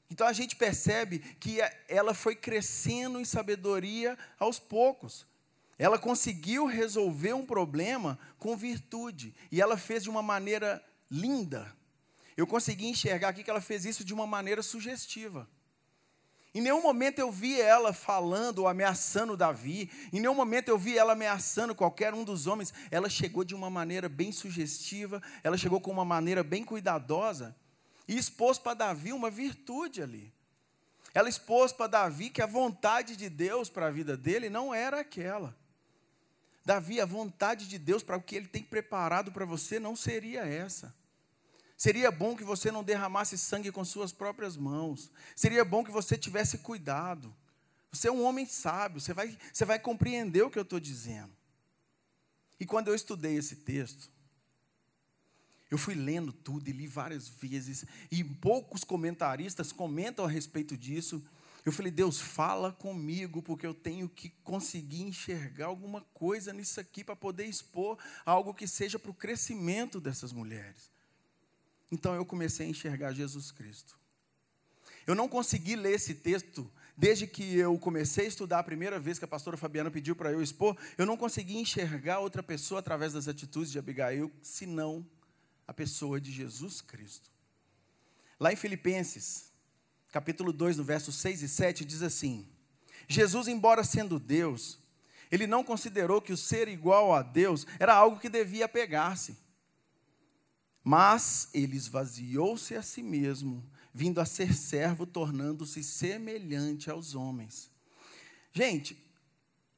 Então 0.09 0.27
a 0.27 0.33
gente 0.33 0.57
percebe 0.57 1.19
que 1.19 1.59
ela 1.87 2.13
foi 2.13 2.35
crescendo 2.35 3.19
em 3.19 3.23
sabedoria 3.23 4.17
aos 4.37 4.59
poucos. 4.59 5.25
Ela 5.81 5.97
conseguiu 5.97 6.67
resolver 6.67 7.33
um 7.33 7.43
problema 7.43 8.19
com 8.37 8.55
virtude. 8.55 9.33
E 9.51 9.59
ela 9.59 9.75
fez 9.75 10.03
de 10.03 10.11
uma 10.11 10.21
maneira 10.21 10.79
linda. 11.09 11.75
Eu 12.37 12.45
consegui 12.45 12.85
enxergar 12.85 13.29
aqui 13.29 13.43
que 13.43 13.49
ela 13.49 13.59
fez 13.59 13.83
isso 13.83 14.05
de 14.05 14.13
uma 14.13 14.27
maneira 14.27 14.61
sugestiva. 14.61 15.49
Em 16.53 16.61
nenhum 16.61 16.83
momento 16.83 17.17
eu 17.17 17.31
vi 17.31 17.59
ela 17.59 17.93
falando 17.93 18.59
ou 18.59 18.67
ameaçando 18.67 19.35
Davi. 19.35 19.89
Em 20.13 20.19
nenhum 20.19 20.35
momento 20.35 20.69
eu 20.69 20.77
vi 20.77 20.99
ela 20.99 21.13
ameaçando 21.13 21.73
qualquer 21.73 22.13
um 22.13 22.23
dos 22.23 22.45
homens. 22.45 22.71
Ela 22.91 23.09
chegou 23.09 23.43
de 23.43 23.55
uma 23.55 23.71
maneira 23.71 24.07
bem 24.07 24.31
sugestiva, 24.31 25.19
ela 25.43 25.57
chegou 25.57 25.81
com 25.81 25.89
uma 25.89 26.05
maneira 26.05 26.43
bem 26.43 26.63
cuidadosa 26.63 27.55
e 28.07 28.15
expôs 28.15 28.59
para 28.59 28.75
Davi 28.75 29.13
uma 29.13 29.31
virtude 29.31 30.03
ali. 30.03 30.31
Ela 31.11 31.27
expôs 31.27 31.73
para 31.73 31.87
Davi 31.87 32.29
que 32.29 32.43
a 32.43 32.45
vontade 32.45 33.17
de 33.17 33.31
Deus 33.31 33.67
para 33.67 33.87
a 33.87 33.91
vida 33.91 34.15
dele 34.15 34.47
não 34.47 34.71
era 34.71 34.99
aquela. 34.99 35.59
Davi, 36.63 37.01
a 37.01 37.05
vontade 37.05 37.67
de 37.67 37.77
Deus 37.77 38.03
para 38.03 38.17
o 38.17 38.21
que 38.21 38.35
ele 38.35 38.47
tem 38.47 38.63
preparado 38.63 39.31
para 39.31 39.45
você 39.45 39.79
não 39.79 39.95
seria 39.95 40.41
essa. 40.45 40.93
Seria 41.75 42.11
bom 42.11 42.35
que 42.35 42.43
você 42.43 42.71
não 42.71 42.83
derramasse 42.83 43.37
sangue 43.37 43.71
com 43.71 43.83
suas 43.83 44.11
próprias 44.11 44.55
mãos. 44.55 45.09
Seria 45.35 45.65
bom 45.65 45.83
que 45.83 45.89
você 45.89 46.15
tivesse 46.15 46.59
cuidado. 46.59 47.33
Você 47.91 48.07
é 48.07 48.11
um 48.11 48.23
homem 48.23 48.45
sábio, 48.45 49.01
você 49.01 49.13
vai, 49.13 49.35
você 49.51 49.65
vai 49.65 49.79
compreender 49.79 50.43
o 50.43 50.49
que 50.51 50.59
eu 50.59 50.63
estou 50.63 50.79
dizendo. 50.79 51.31
E 52.59 52.65
quando 52.65 52.89
eu 52.89 52.95
estudei 52.95 53.35
esse 53.35 53.55
texto, 53.55 54.11
eu 55.71 55.77
fui 55.77 55.95
lendo 55.95 56.31
tudo 56.31 56.67
e 56.69 56.71
li 56.71 56.85
várias 56.85 57.27
vezes, 57.27 57.85
e 58.11 58.23
poucos 58.23 58.83
comentaristas 58.83 59.71
comentam 59.71 60.25
a 60.25 60.29
respeito 60.29 60.77
disso. 60.77 61.23
Eu 61.65 61.71
falei, 61.71 61.91
Deus, 61.91 62.19
fala 62.19 62.71
comigo, 62.71 63.41
porque 63.41 63.67
eu 63.67 63.73
tenho 63.73 64.09
que 64.09 64.29
conseguir 64.43 65.03
enxergar 65.03 65.67
alguma 65.67 66.01
coisa 66.13 66.51
nisso 66.51 66.79
aqui 66.79 67.03
para 67.03 67.15
poder 67.15 67.45
expor 67.45 67.99
algo 68.25 68.53
que 68.53 68.67
seja 68.67 68.97
para 68.97 69.11
o 69.11 69.13
crescimento 69.13 69.99
dessas 70.01 70.33
mulheres. 70.33 70.89
Então 71.91 72.15
eu 72.15 72.25
comecei 72.25 72.65
a 72.65 72.69
enxergar 72.69 73.13
Jesus 73.13 73.51
Cristo. 73.51 73.99
Eu 75.05 75.13
não 75.13 75.27
consegui 75.27 75.75
ler 75.75 75.93
esse 75.93 76.15
texto 76.15 76.71
desde 76.97 77.27
que 77.27 77.57
eu 77.57 77.77
comecei 77.77 78.25
a 78.25 78.27
estudar 78.27 78.59
a 78.59 78.63
primeira 78.63 78.99
vez 78.99 79.19
que 79.19 79.25
a 79.25 79.27
pastora 79.27 79.57
Fabiana 79.57 79.91
pediu 79.91 80.15
para 80.15 80.31
eu 80.31 80.41
expor, 80.41 80.77
eu 80.97 81.05
não 81.05 81.17
consegui 81.17 81.57
enxergar 81.57 82.19
outra 82.19 82.43
pessoa 82.43 82.79
através 82.79 83.13
das 83.13 83.27
atitudes 83.27 83.71
de 83.71 83.79
Abigail, 83.79 84.31
senão 84.41 85.05
a 85.67 85.73
pessoa 85.73 86.19
de 86.19 86.31
Jesus 86.31 86.81
Cristo. 86.81 87.29
Lá 88.39 88.51
em 88.51 88.55
Filipenses, 88.55 89.50
capítulo 90.11 90.51
2, 90.51 90.77
no 90.77 90.83
verso 90.83 91.11
6 91.11 91.41
e 91.41 91.47
7, 91.47 91.85
diz 91.85 92.01
assim: 92.01 92.47
Jesus, 93.07 93.47
embora 93.47 93.83
sendo 93.83 94.19
Deus, 94.19 94.79
ele 95.31 95.47
não 95.47 95.63
considerou 95.63 96.21
que 96.21 96.33
o 96.33 96.37
ser 96.37 96.67
igual 96.67 97.13
a 97.13 97.21
Deus 97.21 97.65
era 97.79 97.95
algo 97.95 98.19
que 98.19 98.29
devia 98.29 98.67
pegar-se. 98.67 99.37
Mas 100.83 101.49
ele 101.53 101.77
esvaziou-se 101.77 102.75
a 102.75 102.81
si 102.81 103.01
mesmo, 103.01 103.63
vindo 103.93 104.19
a 104.19 104.25
ser 104.25 104.53
servo, 104.53 105.05
tornando-se 105.05 105.83
semelhante 105.83 106.89
aos 106.89 107.15
homens. 107.15 107.69
Gente, 108.51 109.01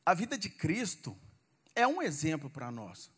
a 0.06 0.14
vida 0.14 0.38
de 0.38 0.50
Cristo 0.50 1.16
é 1.76 1.86
um 1.86 2.02
exemplo 2.02 2.50
para 2.50 2.72
nós. 2.72 3.12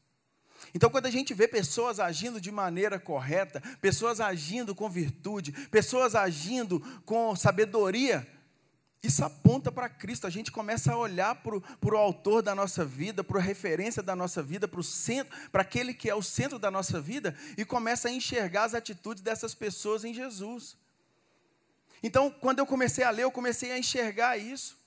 Então, 0.74 0.90
quando 0.90 1.06
a 1.06 1.12
gente 1.12 1.34
vê 1.34 1.48
pessoas 1.48 2.00
agindo 2.00 2.40
de 2.40 2.52
maneira 2.52 3.00
correta, 3.00 3.62
pessoas 3.82 4.20
agindo 4.20 4.74
com 4.74 4.90
virtude, 4.90 5.52
pessoas 5.70 6.16
agindo 6.16 6.80
com 7.06 7.36
sabedoria, 7.36 8.28
isso 9.02 9.24
aponta 9.24 9.72
para 9.72 9.88
Cristo. 9.88 10.26
A 10.26 10.30
gente 10.30 10.52
começa 10.52 10.92
a 10.92 10.98
olhar 10.98 11.36
para 11.36 11.56
o 11.56 11.98
autor 11.98 12.42
da 12.42 12.56
nossa 12.56 12.84
vida, 12.84 13.24
para 13.24 13.40
a 13.40 13.44
referência 13.44 14.02
da 14.02 14.16
nossa 14.16 14.42
vida, 14.42 14.68
para 14.68 14.80
o 14.80 14.84
centro, 14.84 15.38
para 15.52 15.62
aquele 15.62 15.94
que 15.94 16.10
é 16.10 16.16
o 16.16 16.24
centro 16.24 16.58
da 16.58 16.72
nossa 16.72 17.00
vida, 17.00 17.36
e 17.58 17.64
começa 17.64 18.08
a 18.08 18.12
enxergar 18.12 18.64
as 18.64 18.74
atitudes 18.74 19.22
dessas 19.22 19.54
pessoas 19.54 20.04
em 20.04 20.14
Jesus. 20.14 20.76
Então, 22.02 22.30
quando 22.30 22.60
eu 22.60 22.66
comecei 22.66 23.04
a 23.04 23.12
ler, 23.12 23.24
eu 23.24 23.32
comecei 23.32 23.72
a 23.72 23.78
enxergar 23.78 24.38
isso. 24.38 24.78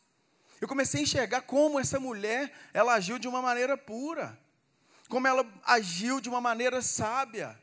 Eu 0.61 0.67
comecei 0.67 1.01
a 1.01 1.03
enxergar 1.05 1.43
como 1.43 1.79
essa 1.79 2.01
mulher, 2.01 2.53
ela 2.75 2.95
agiu 2.95 3.19
de 3.19 3.29
uma 3.29 3.41
maneira 3.41 3.77
pura 3.77 4.37
como 5.09 5.27
ela 5.27 5.45
agiu 5.65 6.21
de 6.21 6.29
uma 6.29 6.41
maneira 6.41 6.83
sábia, 6.83 7.59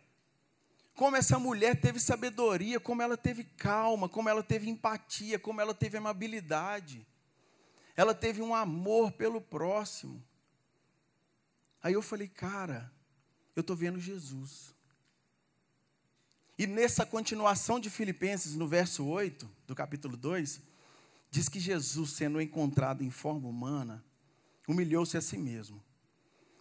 como 0.95 1.15
essa 1.15 1.37
mulher 1.37 1.79
teve 1.79 1.99
sabedoria, 1.99 2.79
como 2.79 3.01
ela 3.01 3.15
teve 3.15 3.43
calma, 3.43 4.09
como 4.09 4.27
ela 4.27 4.41
teve 4.41 4.69
empatia, 4.69 5.37
como 5.37 5.61
ela 5.61 5.73
teve 5.73 5.97
amabilidade, 5.97 7.05
ela 7.95 8.15
teve 8.15 8.41
um 8.41 8.55
amor 8.55 9.11
pelo 9.11 9.39
próximo. 9.39 10.23
Aí 11.83 11.93
eu 11.93 12.01
falei, 12.01 12.27
cara, 12.27 12.91
eu 13.55 13.61
estou 13.61 13.75
vendo 13.75 13.99
Jesus. 13.99 14.73
E 16.57 16.65
nessa 16.65 17.05
continuação 17.05 17.79
de 17.79 17.89
Filipenses, 17.89 18.55
no 18.55 18.67
verso 18.67 19.05
8 19.05 19.49
do 19.67 19.75
capítulo 19.75 20.17
2, 20.17 20.61
diz 21.29 21.47
que 21.47 21.59
Jesus, 21.59 22.11
sendo 22.11 22.41
encontrado 22.41 23.03
em 23.03 23.11
forma 23.11 23.47
humana, 23.47 24.03
humilhou-se 24.67 25.15
a 25.17 25.21
si 25.21 25.37
mesmo 25.37 25.83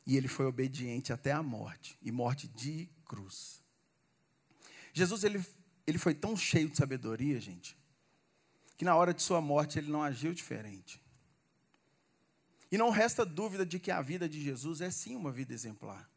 e 0.06 0.16
ele 0.16 0.28
foi 0.28 0.46
obediente 0.46 1.12
até 1.12 1.32
a 1.32 1.42
morte 1.42 1.99
e 2.02 2.12
morte 2.12 2.46
de 2.49 2.88
cruz. 3.04 3.62
Jesus 4.92 5.25
ele, 5.25 5.44
ele 5.87 5.99
foi 5.99 6.14
tão 6.14 6.37
cheio 6.37 6.68
de 6.68 6.76
sabedoria, 6.76 7.40
gente, 7.40 7.76
que 8.76 8.84
na 8.84 8.94
hora 8.94 9.14
de 9.14 9.23
sua 9.23 9.40
morte 9.40 9.78
ele 9.78 9.90
não 9.90 10.02
agiu 10.02 10.34
diferente. 10.34 11.02
E 12.70 12.76
não 12.76 12.90
resta 12.90 13.25
dúvida 13.25 13.64
de 13.64 13.78
que 13.78 13.90
a 13.90 14.02
vida 14.02 14.28
de 14.28 14.42
Jesus 14.42 14.80
é 14.80 14.90
sim 14.90 15.16
uma 15.16 15.30
vida 15.30 15.54
exemplar. 15.54 16.11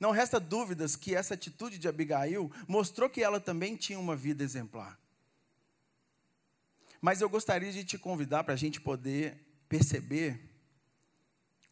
Não 0.00 0.10
resta 0.10 0.40
dúvidas 0.40 0.96
que 0.96 1.14
essa 1.14 1.34
atitude 1.34 1.78
de 1.78 1.88
Abigail 1.88 2.50
mostrou 2.66 3.08
que 3.08 3.22
ela 3.22 3.40
também 3.40 3.76
tinha 3.76 3.98
uma 3.98 4.16
vida 4.16 4.42
exemplar. 4.42 4.98
Mas 7.00 7.20
eu 7.20 7.28
gostaria 7.28 7.70
de 7.70 7.84
te 7.84 7.98
convidar 7.98 8.44
para 8.44 8.54
a 8.54 8.56
gente 8.56 8.80
poder 8.80 9.36
perceber 9.68 10.53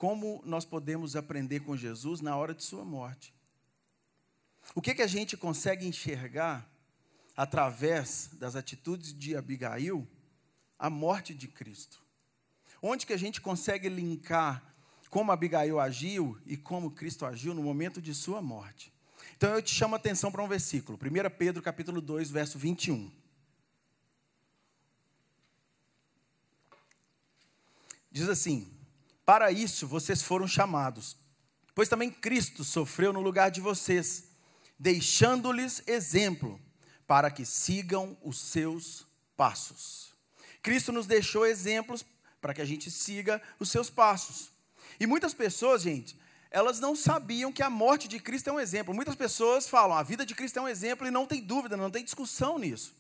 como 0.03 0.43
nós 0.45 0.65
podemos 0.65 1.15
aprender 1.15 1.61
com 1.61 1.77
Jesus 1.77 2.21
na 2.21 2.37
hora 2.37 2.53
de 2.53 2.65
sua 2.65 2.85
morte. 2.85 3.33
O 4.75 4.83
que, 4.83 4.97
que 4.97 5.03
a 5.03 5.07
gente 5.07 5.37
consegue 5.37 5.87
enxergar 5.87 6.69
através 7.37 8.31
das 8.33 8.57
atitudes 8.57 9.17
de 9.17 9.37
Abigail 9.37 10.05
a 10.77 10.91
morte 10.91 11.33
de 11.33 11.47
Cristo? 11.47 12.03
Onde 12.83 13.07
que 13.07 13.13
a 13.13 13.17
gente 13.17 13.41
consegue 13.41 13.89
linkar 13.89 14.75
como 15.09 15.31
Abigail 15.31 15.79
agiu 15.79 16.37
e 16.45 16.57
como 16.57 16.91
Cristo 16.91 17.25
agiu 17.25 17.55
no 17.55 17.63
momento 17.63 18.03
de 18.03 18.13
sua 18.13 18.43
morte? 18.43 18.93
Então 19.37 19.55
eu 19.55 19.63
te 19.63 19.73
chamo 19.73 19.95
a 19.95 19.99
atenção 19.99 20.33
para 20.33 20.43
um 20.43 20.49
versículo, 20.49 20.99
1 21.01 21.37
Pedro 21.39 21.63
capítulo 21.63 22.01
2, 22.01 22.29
verso 22.29 22.59
21. 22.59 23.09
Diz 28.11 28.29
assim: 28.29 28.82
para 29.25 29.51
isso 29.53 29.87
vocês 29.87 30.23
foram 30.23 30.47
chamados, 30.47 31.17
pois 31.75 31.89
também 31.89 32.11
Cristo 32.11 32.65
sofreu 32.65 33.13
no 33.13 33.21
lugar 33.21 33.51
de 33.51 33.61
vocês, 33.61 34.25
deixando-lhes 34.79 35.83
exemplo, 35.87 36.61
para 37.07 37.31
que 37.31 37.45
sigam 37.45 38.17
os 38.23 38.39
seus 38.39 39.07
passos. 39.37 40.15
Cristo 40.63 40.93
nos 40.93 41.07
deixou 41.07 41.47
exemplos 41.47 42.05
para 42.41 42.55
que 42.55 42.61
a 42.61 42.65
gente 42.65 42.91
siga 42.91 43.41
os 43.59 43.71
seus 43.71 43.91
passos. 43.91 44.51
E 44.99 45.07
muitas 45.07 45.35
pessoas, 45.35 45.83
gente, 45.83 46.17
elas 46.51 46.79
não 46.79 46.95
sabiam 46.95 47.53
que 47.53 47.63
a 47.63 47.71
morte 47.71 48.07
de 48.07 48.21
Cristo 48.21 48.51
é 48.51 48.53
um 48.53 48.61
exemplo. 48.61 48.95
Muitas 48.95 49.15
pessoas 49.15 49.69
falam, 49.69 49.97
a 49.97 50.03
vida 50.03 50.25
de 50.27 50.35
Cristo 50.35 50.59
é 50.59 50.63
um 50.63 50.69
exemplo 50.69 51.07
e 51.07 51.11
não 51.11 51.27
tem 51.27 51.41
dúvida, 51.41 51.77
não 51.77 51.91
tem 51.91 52.05
discussão 52.05 52.59
nisso. 52.59 52.95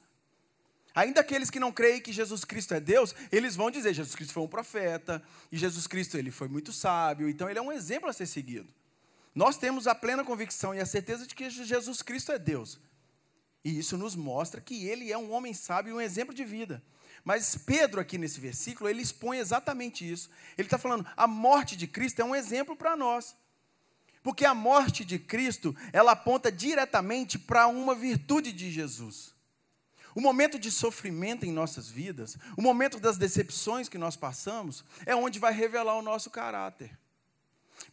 Ainda 0.94 1.20
aqueles 1.20 1.50
que 1.50 1.60
não 1.60 1.72
creem 1.72 2.00
que 2.00 2.12
Jesus 2.12 2.44
Cristo 2.44 2.74
é 2.74 2.80
Deus, 2.80 3.14
eles 3.30 3.56
vão 3.56 3.70
dizer: 3.70 3.94
Jesus 3.94 4.14
Cristo 4.14 4.34
foi 4.34 4.42
um 4.42 4.48
profeta, 4.48 5.22
e 5.50 5.56
Jesus 5.56 5.86
Cristo 5.86 6.16
ele 6.18 6.30
foi 6.30 6.48
muito 6.48 6.72
sábio, 6.72 7.28
então 7.28 7.48
ele 7.48 7.58
é 7.58 7.62
um 7.62 7.72
exemplo 7.72 8.08
a 8.08 8.12
ser 8.12 8.26
seguido. 8.26 8.68
Nós 9.34 9.56
temos 9.56 9.86
a 9.86 9.94
plena 9.94 10.24
convicção 10.24 10.74
e 10.74 10.80
a 10.80 10.86
certeza 10.86 11.26
de 11.26 11.34
que 11.34 11.48
Jesus 11.48 12.02
Cristo 12.02 12.32
é 12.32 12.38
Deus. 12.38 12.78
E 13.64 13.78
isso 13.78 13.96
nos 13.96 14.14
mostra 14.14 14.60
que 14.60 14.86
ele 14.86 15.10
é 15.10 15.16
um 15.16 15.32
homem 15.32 15.54
sábio 15.54 15.90
e 15.90 15.94
um 15.94 16.00
exemplo 16.00 16.34
de 16.34 16.44
vida. 16.44 16.82
Mas 17.24 17.56
Pedro, 17.56 18.00
aqui 18.00 18.18
nesse 18.18 18.40
versículo, 18.40 18.90
ele 18.90 19.00
expõe 19.00 19.38
exatamente 19.38 20.10
isso. 20.10 20.28
Ele 20.58 20.66
está 20.66 20.76
falando: 20.76 21.06
a 21.16 21.26
morte 21.26 21.76
de 21.76 21.86
Cristo 21.86 22.20
é 22.20 22.24
um 22.24 22.34
exemplo 22.34 22.76
para 22.76 22.96
nós. 22.96 23.36
Porque 24.22 24.44
a 24.44 24.54
morte 24.54 25.04
de 25.04 25.18
Cristo, 25.18 25.74
ela 25.92 26.12
aponta 26.12 26.50
diretamente 26.50 27.38
para 27.38 27.66
uma 27.66 27.94
virtude 27.94 28.52
de 28.52 28.70
Jesus. 28.70 29.31
O 30.14 30.20
momento 30.20 30.58
de 30.58 30.70
sofrimento 30.70 31.46
em 31.46 31.52
nossas 31.52 31.88
vidas, 31.88 32.36
o 32.56 32.62
momento 32.62 33.00
das 33.00 33.16
decepções 33.16 33.88
que 33.88 33.98
nós 33.98 34.16
passamos, 34.16 34.84
é 35.06 35.14
onde 35.14 35.38
vai 35.38 35.52
revelar 35.52 35.96
o 35.96 36.02
nosso 36.02 36.30
caráter. 36.30 36.98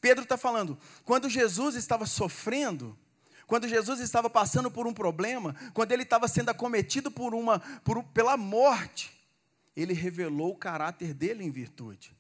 Pedro 0.01 0.23
está 0.23 0.37
falando, 0.37 0.77
quando 1.03 1.29
Jesus 1.29 1.75
estava 1.75 2.05
sofrendo, 2.05 2.97
quando 3.47 3.67
Jesus 3.67 3.99
estava 3.99 4.29
passando 4.29 4.69
por 4.69 4.85
um 4.85 4.93
problema, 4.93 5.55
quando 5.73 5.91
ele 5.91 6.03
estava 6.03 6.27
sendo 6.27 6.49
acometido 6.49 7.09
por 7.09 7.33
uma, 7.33 7.59
por, 7.83 8.03
pela 8.03 8.37
morte, 8.37 9.11
ele 9.75 9.93
revelou 9.93 10.51
o 10.51 10.57
caráter 10.57 11.13
dele 11.13 11.43
em 11.43 11.49
virtude. 11.49 12.15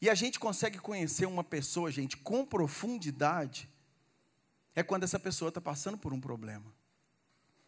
E 0.00 0.08
a 0.08 0.14
gente 0.14 0.40
consegue 0.40 0.78
conhecer 0.78 1.26
uma 1.26 1.44
pessoa, 1.44 1.90
gente, 1.90 2.16
com 2.16 2.44
profundidade, 2.44 3.68
é 4.74 4.82
quando 4.82 5.04
essa 5.04 5.18
pessoa 5.18 5.48
está 5.48 5.60
passando 5.60 5.98
por 5.98 6.12
um 6.12 6.20
problema. 6.20 6.64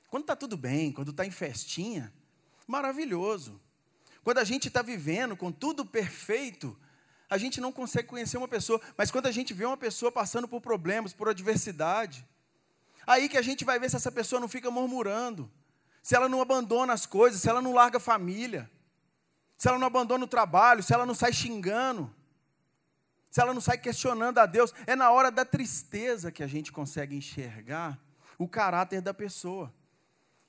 Quando 0.08 0.23
está 0.23 0.37
tudo 0.37 0.56
bem, 0.56 0.92
quando 0.92 1.11
está 1.11 1.26
em 1.26 1.30
festinha, 1.30 2.12
maravilhoso. 2.66 3.61
Quando 4.23 4.38
a 4.38 4.44
gente 4.44 4.68
está 4.68 4.80
vivendo 4.80 5.37
com 5.37 5.52
tudo 5.52 5.84
perfeito, 5.84 6.76
a 7.28 7.37
gente 7.37 7.61
não 7.61 7.73
consegue 7.73 8.08
conhecer 8.08 8.38
uma 8.38 8.49
pessoa. 8.49 8.80
Mas 8.96 9.11
quando 9.11 9.26
a 9.26 9.32
gente 9.32 9.52
vê 9.52 9.64
uma 9.64 9.76
pessoa 9.76 10.11
passando 10.11 10.49
por 10.49 10.61
problemas, 10.61 11.12
por 11.12 11.28
adversidade, 11.28 12.26
aí 13.06 13.28
que 13.28 13.37
a 13.37 13.42
gente 13.42 13.64
vai 13.64 13.78
ver 13.78 13.90
se 13.90 13.96
essa 13.96 14.12
pessoa 14.12 14.40
não 14.40 14.49
fica 14.49 14.70
murmurando, 14.70 15.50
se 16.02 16.14
ela 16.14 16.28
não 16.28 16.40
abandona 16.40 16.92
as 16.92 17.06
coisas, 17.06 17.40
se 17.40 17.49
ela 17.49 17.61
não 17.61 17.73
larga 17.75 17.99
a 17.99 18.00
família, 18.00 18.70
se 19.56 19.68
ela 19.68 19.78
não 19.78 19.87
abandona 19.87 20.25
o 20.25 20.28
trabalho, 20.28 20.82
se 20.82 20.92
ela 20.92 21.06
não 21.06 21.14
sai 21.14 21.32
xingando, 21.32 22.14
se 23.30 23.40
ela 23.40 23.52
não 23.52 23.61
sai 23.61 23.78
questionando 23.78 24.38
a 24.38 24.46
Deus. 24.46 24.73
É 24.87 24.94
na 24.94 25.11
hora 25.11 25.30
da 25.30 25.44
tristeza 25.44 26.30
que 26.30 26.42
a 26.42 26.46
gente 26.46 26.70
consegue 26.70 27.16
enxergar 27.16 27.99
o 28.38 28.46
caráter 28.46 29.00
da 29.00 29.12
pessoa. 29.12 29.73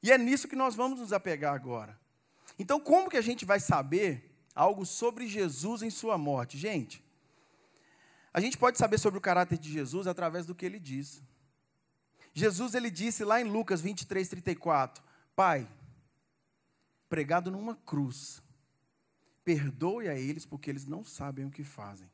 E 0.05 0.11
é 0.11 0.19
nisso 0.19 0.47
que 0.47 0.55
nós 0.55 0.75
vamos 0.75 0.99
nos 0.99 1.11
apegar 1.11 1.55
agora. 1.55 1.99
Então, 2.59 2.79
como 2.79 3.09
que 3.09 3.17
a 3.17 3.21
gente 3.21 3.43
vai 3.43 3.59
saber 3.59 4.39
algo 4.53 4.85
sobre 4.85 5.27
Jesus 5.27 5.81
em 5.81 5.89
sua 5.89 6.15
morte? 6.15 6.59
Gente, 6.59 7.03
a 8.31 8.39
gente 8.39 8.55
pode 8.55 8.77
saber 8.77 8.99
sobre 8.99 9.17
o 9.17 9.21
caráter 9.21 9.57
de 9.57 9.71
Jesus 9.71 10.05
através 10.05 10.45
do 10.45 10.53
que 10.53 10.63
ele 10.63 10.79
diz. 10.79 11.23
Jesus 12.35 12.75
ele 12.75 12.91
disse 12.91 13.23
lá 13.23 13.41
em 13.41 13.45
Lucas 13.45 13.81
23, 13.81 14.29
34, 14.29 15.03
Pai, 15.35 15.67
pregado 17.09 17.49
numa 17.49 17.75
cruz, 17.75 18.43
perdoe 19.43 20.07
a 20.07 20.13
eles 20.13 20.45
porque 20.45 20.69
eles 20.69 20.85
não 20.85 21.03
sabem 21.03 21.47
o 21.47 21.49
que 21.49 21.63
fazem. 21.63 22.11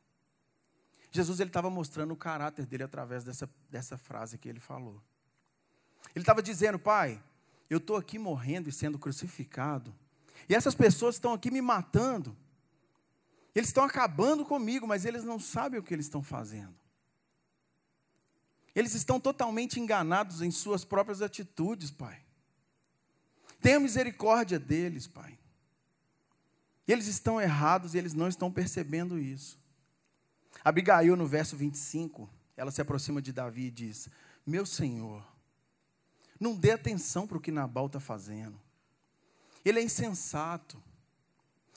Jesus 1.10 1.40
ele 1.40 1.50
estava 1.50 1.68
mostrando 1.68 2.14
o 2.14 2.16
caráter 2.16 2.64
dele 2.64 2.84
através 2.84 3.22
dessa, 3.22 3.46
dessa 3.68 3.98
frase 3.98 4.38
que 4.38 4.48
ele 4.48 4.60
falou. 4.60 4.98
Ele 6.14 6.22
estava 6.22 6.42
dizendo, 6.42 6.78
pai, 6.78 7.22
eu 7.72 7.78
estou 7.78 7.96
aqui 7.96 8.18
morrendo 8.18 8.68
e 8.68 8.72
sendo 8.72 8.98
crucificado, 8.98 9.94
e 10.48 10.54
essas 10.54 10.74
pessoas 10.74 11.14
estão 11.14 11.32
aqui 11.32 11.50
me 11.50 11.62
matando, 11.62 12.36
eles 13.54 13.68
estão 13.68 13.84
acabando 13.84 14.44
comigo, 14.44 14.86
mas 14.86 15.04
eles 15.04 15.24
não 15.24 15.38
sabem 15.38 15.78
o 15.78 15.82
que 15.82 15.94
eles 15.94 16.06
estão 16.06 16.22
fazendo. 16.22 16.74
Eles 18.74 18.94
estão 18.94 19.20
totalmente 19.20 19.78
enganados 19.78 20.40
em 20.40 20.50
suas 20.50 20.84
próprias 20.84 21.20
atitudes, 21.20 21.90
Pai. 21.90 22.22
Tenha 23.60 23.78
misericórdia 23.78 24.58
deles, 24.58 25.06
Pai. 25.06 25.38
Eles 26.88 27.06
estão 27.06 27.40
errados 27.40 27.94
e 27.94 27.98
eles 27.98 28.14
não 28.14 28.28
estão 28.28 28.50
percebendo 28.50 29.18
isso. 29.18 29.58
Abigail, 30.64 31.16
no 31.16 31.26
verso 31.26 31.56
25, 31.56 32.28
ela 32.56 32.70
se 32.70 32.80
aproxima 32.80 33.20
de 33.20 33.32
Davi 33.32 33.66
e 33.66 33.70
diz: 33.70 34.08
Meu 34.46 34.64
senhor, 34.66 35.24
não 36.42 36.56
dê 36.56 36.72
atenção 36.72 37.26
para 37.26 37.38
o 37.38 37.40
que 37.40 37.52
Nabal 37.52 37.86
está 37.86 38.00
fazendo. 38.00 38.60
Ele 39.64 39.78
é 39.78 39.82
insensato. 39.82 40.82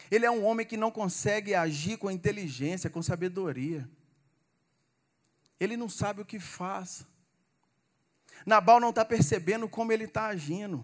Ele 0.10 0.26
é 0.26 0.32
um 0.32 0.44
homem 0.44 0.66
que 0.66 0.76
não 0.76 0.90
consegue 0.90 1.54
agir 1.54 1.98
com 1.98 2.10
inteligência, 2.10 2.90
com 2.90 3.02
sabedoria. 3.02 3.88
Ele 5.60 5.78
não 5.78 5.88
sabe 5.88 6.22
o 6.22 6.26
que 6.26 6.40
faz. 6.40 7.06
Nabal 8.46 8.80
não 8.80 8.90
está 8.90 9.06
percebendo 9.06 9.70
como 9.70 9.92
ele 9.92 10.06
está 10.06 10.26
agindo. 10.26 10.84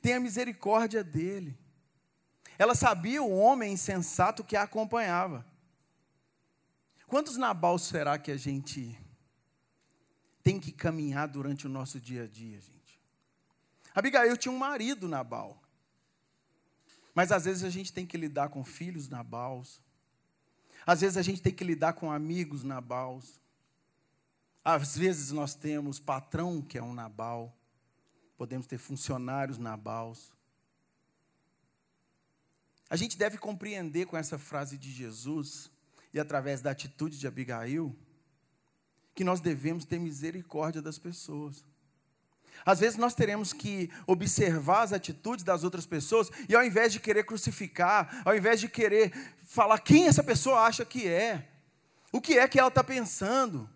Tenha 0.00 0.20
misericórdia 0.20 1.02
dele. 1.02 1.58
Ela 2.58 2.74
sabia 2.74 3.22
o 3.22 3.36
homem 3.36 3.72
insensato 3.72 4.44
que 4.44 4.56
a 4.56 4.62
acompanhava. 4.62 5.44
Quantos 7.06 7.36
Nabal 7.36 7.78
será 7.78 8.18
que 8.18 8.30
a 8.30 8.36
gente 8.36 8.98
tem 10.42 10.58
que 10.58 10.72
caminhar 10.72 11.28
durante 11.28 11.66
o 11.66 11.68
nosso 11.68 12.00
dia 12.00 12.24
a 12.24 12.26
dia, 12.26 12.60
gente? 12.60 12.75
Abigail 13.96 14.36
tinha 14.36 14.52
um 14.52 14.58
marido 14.58 15.08
Nabal. 15.08 15.58
Mas 17.14 17.32
às 17.32 17.46
vezes 17.46 17.64
a 17.64 17.70
gente 17.70 17.94
tem 17.94 18.04
que 18.04 18.18
lidar 18.18 18.50
com 18.50 18.62
filhos 18.62 19.08
Nabals. 19.08 19.80
Às 20.86 21.00
vezes 21.00 21.16
a 21.16 21.22
gente 21.22 21.40
tem 21.40 21.52
que 21.52 21.64
lidar 21.64 21.94
com 21.94 22.12
amigos 22.12 22.62
Nabals. 22.62 23.40
Às 24.62 24.98
vezes 24.98 25.32
nós 25.32 25.54
temos 25.54 25.98
patrão 25.98 26.60
que 26.60 26.76
é 26.76 26.82
um 26.82 26.92
Nabal. 26.92 27.56
Podemos 28.36 28.66
ter 28.66 28.76
funcionários 28.76 29.56
Nabals. 29.56 30.30
A 32.90 32.96
gente 32.96 33.16
deve 33.16 33.38
compreender 33.38 34.04
com 34.04 34.16
essa 34.18 34.38
frase 34.38 34.76
de 34.76 34.92
Jesus 34.92 35.70
e 36.12 36.20
através 36.20 36.60
da 36.60 36.70
atitude 36.70 37.18
de 37.18 37.26
Abigail 37.26 37.96
que 39.14 39.24
nós 39.24 39.40
devemos 39.40 39.86
ter 39.86 39.98
misericórdia 39.98 40.82
das 40.82 40.98
pessoas. 40.98 41.64
Às 42.64 42.80
vezes 42.80 42.98
nós 42.98 43.14
teremos 43.14 43.52
que 43.52 43.90
observar 44.06 44.82
as 44.82 44.92
atitudes 44.92 45.44
das 45.44 45.64
outras 45.64 45.86
pessoas 45.86 46.30
e 46.48 46.54
ao 46.54 46.64
invés 46.64 46.92
de 46.92 47.00
querer 47.00 47.24
crucificar, 47.24 48.22
ao 48.24 48.36
invés 48.36 48.60
de 48.60 48.68
querer 48.68 49.12
falar 49.44 49.78
quem 49.78 50.06
essa 50.06 50.22
pessoa 50.22 50.60
acha 50.60 50.84
que 50.84 51.06
é, 51.06 51.48
o 52.12 52.20
que 52.20 52.38
é 52.38 52.48
que 52.48 52.58
ela 52.58 52.68
está 52.68 52.82
pensando, 52.82 53.68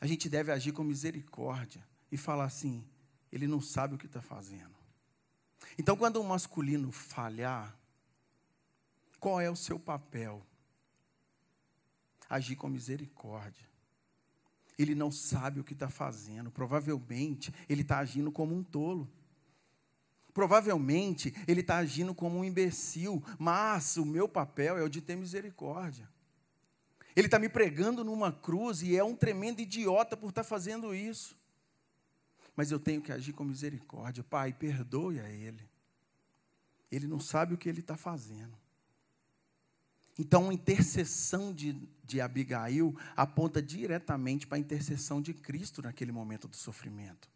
a 0.00 0.06
gente 0.06 0.28
deve 0.28 0.50
agir 0.50 0.72
com 0.72 0.82
misericórdia 0.82 1.82
e 2.10 2.16
falar 2.16 2.44
assim: 2.44 2.84
ele 3.30 3.46
não 3.46 3.60
sabe 3.60 3.94
o 3.94 3.98
que 3.98 4.06
está 4.06 4.20
fazendo. 4.20 4.74
Então, 5.78 5.96
quando 5.96 6.16
o 6.16 6.24
masculino 6.24 6.90
falhar, 6.92 7.74
qual 9.18 9.40
é 9.40 9.48
o 9.48 9.56
seu 9.56 9.78
papel? 9.78 10.44
Agir 12.28 12.56
com 12.56 12.68
misericórdia. 12.68 13.71
Ele 14.78 14.94
não 14.94 15.10
sabe 15.10 15.60
o 15.60 15.64
que 15.64 15.72
está 15.72 15.88
fazendo. 15.88 16.50
Provavelmente 16.50 17.52
ele 17.68 17.82
está 17.82 17.98
agindo 17.98 18.32
como 18.32 18.54
um 18.54 18.62
tolo. 18.62 19.08
Provavelmente 20.32 21.34
ele 21.46 21.60
está 21.60 21.76
agindo 21.76 22.14
como 22.14 22.38
um 22.38 22.44
imbecil. 22.44 23.22
Mas 23.38 23.96
o 23.96 24.04
meu 24.04 24.28
papel 24.28 24.78
é 24.78 24.82
o 24.82 24.88
de 24.88 25.00
ter 25.00 25.16
misericórdia. 25.16 26.08
Ele 27.14 27.26
está 27.26 27.38
me 27.38 27.48
pregando 27.48 28.02
numa 28.02 28.32
cruz 28.32 28.82
e 28.82 28.96
é 28.96 29.04
um 29.04 29.14
tremendo 29.14 29.60
idiota 29.60 30.16
por 30.16 30.30
estar 30.30 30.42
tá 30.42 30.48
fazendo 30.48 30.94
isso. 30.94 31.36
Mas 32.56 32.70
eu 32.70 32.78
tenho 32.78 33.02
que 33.02 33.12
agir 33.12 33.32
com 33.32 33.44
misericórdia. 33.44 34.24
Pai, 34.24 34.52
perdoe 34.52 35.20
a 35.20 35.28
ele. 35.28 35.68
Ele 36.90 37.06
não 37.06 37.20
sabe 37.20 37.54
o 37.54 37.58
que 37.58 37.68
ele 37.68 37.80
está 37.80 37.96
fazendo. 37.96 38.61
Então, 40.18 40.50
a 40.50 40.54
intercessão 40.54 41.52
de, 41.52 41.72
de 42.04 42.20
Abigail 42.20 42.94
aponta 43.16 43.62
diretamente 43.62 44.46
para 44.46 44.56
a 44.56 44.60
intercessão 44.60 45.22
de 45.22 45.32
Cristo 45.32 45.82
naquele 45.82 46.12
momento 46.12 46.46
do 46.46 46.56
sofrimento. 46.56 47.28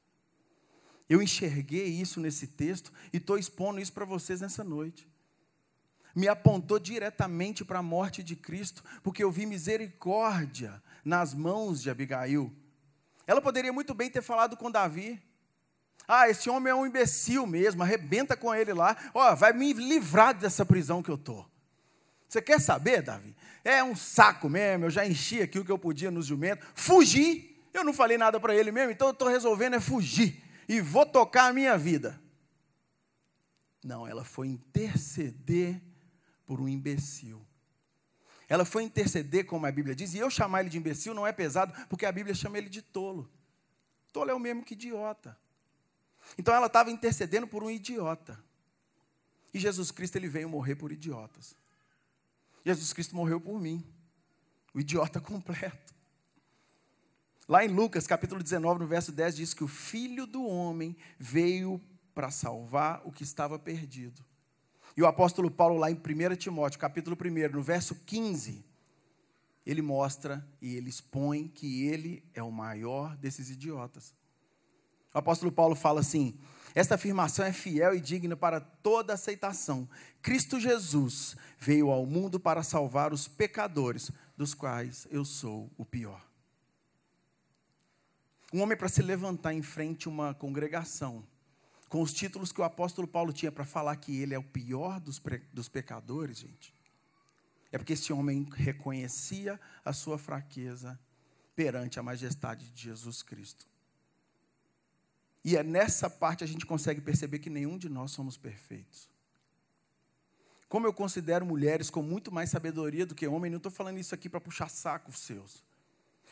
Eu 1.09 1.23
enxerguei 1.23 1.87
isso 1.87 2.21
nesse 2.21 2.47
texto 2.47 2.93
e 3.13 3.17
estou 3.17 3.39
expondo 3.39 3.81
isso 3.81 3.93
para 3.93 4.05
vocês 4.05 4.41
nessa 4.41 4.65
noite 4.65 5.09
me 6.17 6.29
apontou 6.29 6.79
diretamente 6.79 7.63
para 7.63 7.81
a 7.81 7.83
morte 7.83 8.23
de 8.23 8.35
Cristo, 8.35 8.83
porque 9.03 9.23
eu 9.23 9.31
vi 9.31 9.45
misericórdia 9.45 10.83
nas 11.05 11.35
mãos 11.35 11.83
de 11.83 11.91
Abigail. 11.91 12.51
Ela 13.27 13.43
poderia 13.43 13.71
muito 13.71 13.93
bem 13.93 14.09
ter 14.09 14.23
falado 14.23 14.57
com 14.57 14.71
Davi. 14.71 15.23
Ah, 16.09 16.27
esse 16.31 16.49
homem 16.49 16.71
é 16.71 16.75
um 16.75 16.87
imbecil 16.87 17.47
mesmo, 17.47 17.83
arrebenta 17.83 18.35
com 18.35 18.55
ele 18.55 18.73
lá. 18.73 18.97
Ó, 19.13 19.31
oh, 19.31 19.37
vai 19.37 19.53
me 19.53 19.75
livrar 19.75 20.33
dessa 20.33 20.65
prisão 20.65 21.03
que 21.03 21.11
eu 21.11 21.17
estou. 21.17 21.47
Você 22.29 22.43
quer 22.43 22.61
saber, 22.61 23.03
Davi? 23.03 23.35
É 23.65 23.83
um 23.83 23.97
saco 23.97 24.49
mesmo, 24.49 24.87
eu 24.87 24.91
já 24.91 25.07
enchi 25.07 25.43
aqui 25.43 25.59
o 25.59 25.65
que 25.65 25.73
eu 25.73 25.79
podia 25.79 26.11
nos 26.11 26.27
jumentos. 26.27 26.67
Fugi. 26.75 27.57
Eu 27.73 27.85
não 27.85 27.93
falei 27.93 28.17
nada 28.17 28.41
para 28.41 28.55
ele 28.55 28.73
mesmo, 28.73 28.93
então 28.93 29.09
eu 29.09 29.13
estou 29.13 29.29
resolvendo 29.29 29.75
é 29.75 29.81
fugir. 29.81 30.43
E 30.69 30.81
vou 30.81 31.05
tocar 31.05 31.49
a 31.49 31.53
minha 31.53 31.77
vida. 31.77 32.21
Não, 33.85 34.07
ela 34.07 34.25
foi 34.25 34.49
interceder 34.49 35.81
por 36.47 36.61
um 36.61 36.69
imbecil. 36.69 37.47
Ela 38.49 38.65
foi 38.65 38.85
interceder, 38.85 39.45
como 39.45 39.67
a 39.67 39.73
Bíblia 39.73 39.95
diz, 39.95 40.15
e 40.15 40.19
eu 40.19 40.31
chamar 40.31 40.61
ele 40.61 40.71
de 40.71 40.79
imbecil 40.79 41.13
não 41.13 41.27
é 41.27 41.33
pesado, 41.33 41.75
porque 41.89 42.07
a 42.07 42.13
Bíblia 42.13 42.35
chama 42.35 42.59
ele 42.59 42.69
de 42.69 42.81
tolo. 42.81 43.31
Tolo 44.13 44.31
é 44.31 44.35
o 44.35 44.41
mesmo 44.41 44.65
que 44.65 44.75
idiota. 44.75 45.37
Então 46.39 46.55
ela 46.55 46.67
estava 46.67 46.91
intercedendo 46.91 47.47
por 47.47 47.63
um 47.63 47.71
idiota. 47.71 48.43
E 49.53 49.59
Jesus 49.59 49.91
Cristo 49.91 50.17
ele 50.17 50.29
veio 50.29 50.49
morrer 50.49 50.77
por 50.77 50.91
idiotas. 50.93 51.57
Jesus 52.67 52.93
Cristo 52.93 53.15
morreu 53.15 53.41
por 53.41 53.61
mim, 53.61 53.85
o 54.75 54.81
idiota 54.81 55.21
completo. 55.23 55.95
Lá 57.49 57.65
em 57.65 57.69
Lucas, 57.69 58.09
capítulo 58.09 58.43
19, 58.43 58.81
no 58.81 58.89
verso 58.89 59.13
10, 59.13 59.37
diz 59.37 59.55
que 59.55 59.63
o 59.63 59.69
filho 59.69 60.27
do 60.27 60.45
homem 60.45 60.97
veio 61.17 61.81
para 62.13 62.29
salvar 62.29 63.03
o 63.05 63.13
que 63.13 63.23
estava 63.23 63.57
perdido. 63.57 64.21
E 64.97 65.03
o 65.03 65.07
apóstolo 65.07 65.49
Paulo, 65.49 65.79
lá 65.79 65.93
em 65.93 65.95
1 65.95 66.35
Timóteo, 66.35 66.81
capítulo 66.81 67.17
1, 67.17 67.55
no 67.55 67.63
verso 67.63 67.95
15, 67.95 68.65
ele 69.65 69.81
mostra 69.81 70.45
e 70.61 70.75
ele 70.75 70.91
expõe 70.91 71.47
que 71.47 71.87
ele 71.87 72.25
é 72.35 72.43
o 72.43 72.51
maior 72.51 73.17
desses 73.17 73.49
idiotas. 73.49 74.13
O 75.15 75.19
apóstolo 75.19 75.53
Paulo 75.53 75.77
fala 75.77 76.01
assim: 76.01 76.37
esta 76.77 76.97
afirmação 76.97 77.43
é 77.43 77.55
fiel 77.55 77.95
e 77.95 78.01
digna 78.03 78.37
para 78.37 78.61
toda 78.61 79.15
aceitação. 79.15 79.89
Cristo 80.21 80.61
Jesus 80.61 81.35
veio 81.59 81.89
ao 81.91 82.05
mundo 82.05 82.39
para 82.39 82.63
salvar 82.63 83.15
os 83.15 83.27
pecadores, 83.27 84.11
dos 84.37 84.53
quais 84.53 85.09
eu 85.11 85.25
sou 85.25 85.73
o 85.79 85.87
pior. 85.87 86.23
Um 88.53 88.61
homem 88.61 88.77
para 88.77 88.91
se 88.91 89.01
levantar 89.01 89.55
em 89.55 89.63
frente 89.63 90.07
a 90.07 90.11
uma 90.11 90.35
congregação 90.35 91.27
com 91.89 92.03
os 92.03 92.13
títulos 92.13 92.53
que 92.53 92.61
o 92.61 92.65
apóstolo 92.65 93.09
Paulo 93.09 93.33
tinha 93.33 93.51
para 93.51 93.65
falar 93.65 93.97
que 93.97 94.21
ele 94.21 94.35
é 94.35 94.39
o 94.39 94.45
pior 94.45 95.01
dos, 95.01 95.19
dos 95.55 95.71
pecadores, 95.71 96.41
gente, 96.41 96.75
é 97.73 97.79
porque 97.79 97.95
esse 97.95 98.13
homem 98.13 98.47
reconhecia 98.53 99.59
a 99.83 99.95
sua 99.95 100.19
fraqueza 100.19 101.01
perante 101.55 101.99
a 101.99 102.03
majestade 102.03 102.71
de 102.71 102.83
Jesus 102.83 103.23
Cristo. 103.23 103.67
E 105.47 105.57
é 105.57 105.63
nessa 105.63 106.11
parte 106.11 106.43
a 106.43 106.47
gente 106.47 106.67
consegue 106.67 107.01
perceber 107.01 107.39
que 107.39 107.49
nenhum 107.49 107.79
de 107.79 107.89
nós 107.89 108.11
somos 108.11 108.37
perfeitos. 108.37 109.09
Como 110.69 110.89
eu 110.89 110.93
considero 110.93 111.47
mulheres 111.47 111.89
com 111.89 112.03
muito 112.03 112.33
mais 112.33 112.51
sabedoria 112.51 113.07
do 113.07 113.15
que 113.15 113.29
homens, 113.29 113.53
não 113.53 113.59
estou 113.59 113.71
falando 113.71 113.99
isso 113.99 114.13
aqui 114.13 114.29
para 114.29 114.41
puxar 114.41 114.69
sacos 114.69 115.21
seus. 115.21 115.63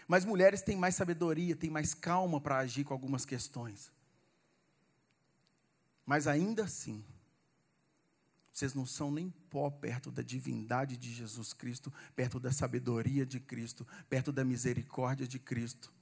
Mas 0.08 0.24
mulheres 0.24 0.62
têm 0.62 0.76
mais 0.76 0.96
sabedoria, 0.96 1.54
têm 1.54 1.70
mais 1.70 1.94
calma 1.94 2.40
para 2.40 2.58
agir 2.58 2.82
com 2.82 2.92
algumas 2.92 3.24
questões. 3.24 3.92
Mas 6.04 6.26
ainda 6.26 6.64
assim, 6.64 7.04
vocês 8.52 8.74
não 8.74 8.84
são 8.84 9.12
nem 9.12 9.30
pó 9.48 9.70
perto 9.70 10.10
da 10.10 10.22
divindade 10.22 10.96
de 10.96 11.14
Jesus 11.14 11.52
Cristo, 11.52 11.92
perto 12.16 12.40
da 12.40 12.50
sabedoria 12.50 13.24
de 13.24 13.38
Cristo, 13.38 13.86
perto 14.10 14.32
da 14.32 14.44
misericórdia 14.44 15.28
de 15.28 15.38
Cristo. 15.38 15.93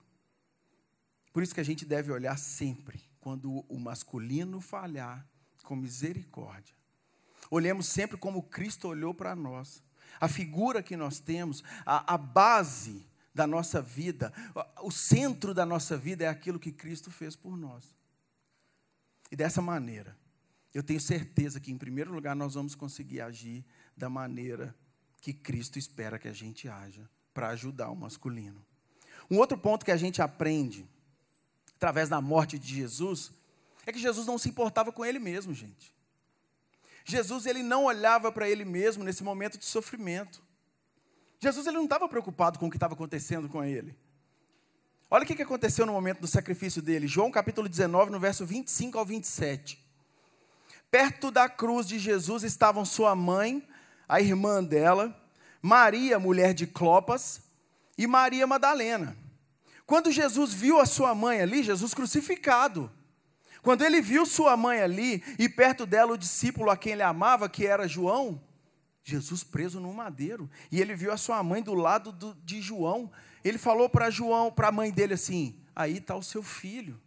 Por 1.32 1.42
isso 1.42 1.54
que 1.54 1.60
a 1.60 1.64
gente 1.64 1.84
deve 1.84 2.12
olhar 2.12 2.38
sempre, 2.38 3.00
quando 3.20 3.64
o 3.68 3.78
masculino 3.78 4.60
falhar, 4.60 5.26
com 5.62 5.76
misericórdia. 5.76 6.74
olhemos 7.50 7.86
sempre 7.86 8.16
como 8.16 8.42
Cristo 8.42 8.88
olhou 8.88 9.14
para 9.14 9.34
nós. 9.34 9.82
A 10.20 10.28
figura 10.28 10.82
que 10.82 10.96
nós 10.96 11.20
temos, 11.20 11.62
a, 11.86 12.14
a 12.14 12.18
base 12.18 13.06
da 13.34 13.46
nossa 13.46 13.80
vida, 13.80 14.32
o 14.82 14.90
centro 14.90 15.54
da 15.54 15.64
nossa 15.64 15.96
vida 15.96 16.24
é 16.24 16.28
aquilo 16.28 16.58
que 16.58 16.72
Cristo 16.72 17.10
fez 17.10 17.34
por 17.34 17.56
nós. 17.56 17.94
E 19.30 19.36
dessa 19.36 19.62
maneira, 19.62 20.16
eu 20.74 20.82
tenho 20.82 21.00
certeza 21.00 21.60
que, 21.60 21.72
em 21.72 21.78
primeiro 21.78 22.12
lugar, 22.12 22.36
nós 22.36 22.54
vamos 22.54 22.74
conseguir 22.74 23.20
agir 23.20 23.64
da 23.96 24.08
maneira 24.10 24.74
que 25.20 25.32
Cristo 25.32 25.78
espera 25.78 26.18
que 26.18 26.28
a 26.28 26.32
gente 26.32 26.68
haja, 26.68 27.08
para 27.32 27.48
ajudar 27.48 27.90
o 27.90 27.96
masculino. 27.96 28.62
Um 29.30 29.38
outro 29.38 29.56
ponto 29.56 29.84
que 29.84 29.92
a 29.92 29.96
gente 29.96 30.20
aprende, 30.20 30.86
através 31.82 32.08
da 32.08 32.20
morte 32.20 32.60
de 32.60 32.76
Jesus, 32.76 33.32
é 33.84 33.90
que 33.90 33.98
Jesus 33.98 34.24
não 34.24 34.38
se 34.38 34.48
importava 34.48 34.92
com 34.92 35.04
ele 35.04 35.18
mesmo, 35.18 35.52
gente. 35.52 35.92
Jesus 37.04 37.44
ele 37.44 37.60
não 37.60 37.86
olhava 37.86 38.30
para 38.30 38.48
ele 38.48 38.64
mesmo 38.64 39.02
nesse 39.02 39.24
momento 39.24 39.58
de 39.58 39.64
sofrimento. 39.64 40.40
Jesus 41.40 41.66
ele 41.66 41.76
não 41.76 41.84
estava 41.84 42.08
preocupado 42.08 42.56
com 42.56 42.68
o 42.68 42.70
que 42.70 42.76
estava 42.76 42.94
acontecendo 42.94 43.48
com 43.48 43.64
ele. 43.64 43.98
Olha 45.10 45.24
o 45.24 45.26
que 45.26 45.42
aconteceu 45.42 45.84
no 45.84 45.92
momento 45.92 46.20
do 46.20 46.28
sacrifício 46.28 46.80
dele. 46.80 47.08
João 47.08 47.32
capítulo 47.32 47.68
19, 47.68 48.12
no 48.12 48.20
verso 48.20 48.46
25 48.46 48.96
ao 48.96 49.04
27. 49.04 49.84
Perto 50.88 51.32
da 51.32 51.48
cruz 51.48 51.88
de 51.88 51.98
Jesus 51.98 52.44
estavam 52.44 52.84
sua 52.84 53.16
mãe, 53.16 53.66
a 54.08 54.20
irmã 54.20 54.62
dela, 54.62 55.20
Maria, 55.60 56.16
mulher 56.20 56.54
de 56.54 56.64
Clopas, 56.64 57.42
e 57.98 58.06
Maria 58.06 58.46
Madalena. 58.46 59.16
Quando 59.86 60.10
Jesus 60.10 60.52
viu 60.52 60.80
a 60.80 60.86
sua 60.86 61.14
mãe 61.14 61.40
ali, 61.40 61.62
Jesus 61.62 61.92
crucificado, 61.92 62.90
quando 63.62 63.84
ele 63.84 64.00
viu 64.00 64.26
sua 64.26 64.56
mãe 64.56 64.80
ali 64.80 65.22
e 65.38 65.48
perto 65.48 65.86
dela 65.86 66.12
o 66.12 66.18
discípulo 66.18 66.70
a 66.70 66.76
quem 66.76 66.92
ele 66.92 67.02
amava, 67.02 67.48
que 67.48 67.66
era 67.66 67.86
João, 67.86 68.42
Jesus 69.04 69.44
preso 69.44 69.80
no 69.80 69.92
madeiro, 69.92 70.50
e 70.70 70.80
ele 70.80 70.94
viu 70.94 71.12
a 71.12 71.16
sua 71.16 71.42
mãe 71.42 71.62
do 71.62 71.74
lado 71.74 72.12
do, 72.12 72.34
de 72.44 72.60
João, 72.60 73.10
ele 73.44 73.58
falou 73.58 73.88
para 73.88 74.10
João, 74.10 74.50
para 74.50 74.68
a 74.68 74.72
mãe 74.72 74.90
dele 74.90 75.14
assim: 75.14 75.56
aí 75.74 75.98
está 75.98 76.16
o 76.16 76.22
seu 76.22 76.42
filho. 76.42 77.00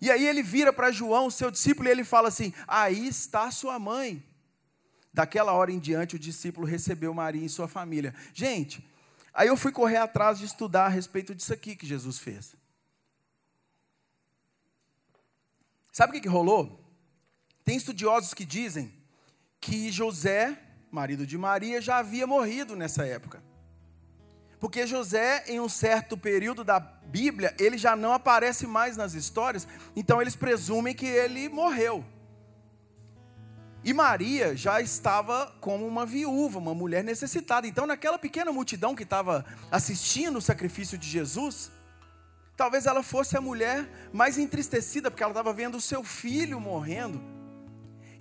E 0.00 0.10
aí 0.10 0.26
ele 0.26 0.42
vira 0.42 0.72
para 0.72 0.92
João, 0.92 1.30
seu 1.30 1.50
discípulo, 1.50 1.88
e 1.88 1.92
ele 1.92 2.04
fala 2.04 2.28
assim: 2.28 2.52
aí 2.66 3.06
está 3.06 3.50
sua 3.50 3.78
mãe. 3.78 4.22
Daquela 5.12 5.52
hora 5.52 5.70
em 5.70 5.78
diante, 5.78 6.16
o 6.16 6.18
discípulo 6.18 6.66
recebeu 6.66 7.14
Maria 7.14 7.44
em 7.44 7.48
sua 7.48 7.68
família. 7.68 8.12
Gente, 8.32 8.84
aí 9.34 9.48
eu 9.48 9.56
fui 9.56 9.72
correr 9.72 9.96
atrás 9.96 10.38
de 10.38 10.44
estudar 10.44 10.86
a 10.86 10.88
respeito 10.88 11.34
disso 11.34 11.52
aqui 11.52 11.76
que 11.76 11.86
Jesus 11.86 12.18
fez. 12.18 12.54
Sabe 15.92 16.10
o 16.10 16.14
que, 16.14 16.22
que 16.22 16.28
rolou? 16.28 16.80
Tem 17.64 17.76
estudiosos 17.76 18.34
que 18.34 18.44
dizem 18.44 18.92
que 19.60 19.90
José, 19.90 20.58
marido 20.90 21.26
de 21.26 21.38
Maria, 21.38 21.80
já 21.80 21.98
havia 21.98 22.26
morrido 22.26 22.76
nessa 22.76 23.06
época. 23.06 23.42
Porque 24.60 24.86
José, 24.86 25.44
em 25.46 25.60
um 25.60 25.68
certo 25.68 26.16
período 26.16 26.64
da 26.64 26.80
Bíblia, 26.80 27.54
ele 27.58 27.76
já 27.76 27.94
não 27.94 28.12
aparece 28.12 28.66
mais 28.66 28.96
nas 28.96 29.14
histórias, 29.14 29.68
então 29.94 30.20
eles 30.20 30.36
presumem 30.36 30.94
que 30.94 31.06
ele 31.06 31.48
morreu. 31.48 32.04
E 33.84 33.92
Maria 33.92 34.56
já 34.56 34.80
estava 34.80 35.54
como 35.60 35.86
uma 35.86 36.06
viúva, 36.06 36.58
uma 36.58 36.74
mulher 36.74 37.04
necessitada. 37.04 37.66
Então, 37.66 37.86
naquela 37.86 38.18
pequena 38.18 38.50
multidão 38.50 38.94
que 38.94 39.02
estava 39.02 39.44
assistindo 39.70 40.38
o 40.38 40.42
sacrifício 40.42 40.96
de 40.96 41.06
Jesus, 41.06 41.70
talvez 42.56 42.86
ela 42.86 43.02
fosse 43.02 43.36
a 43.36 43.42
mulher 43.42 43.86
mais 44.10 44.38
entristecida, 44.38 45.10
porque 45.10 45.22
ela 45.22 45.32
estava 45.32 45.52
vendo 45.52 45.76
o 45.76 45.82
seu 45.82 46.02
filho 46.02 46.58
morrendo. 46.58 47.20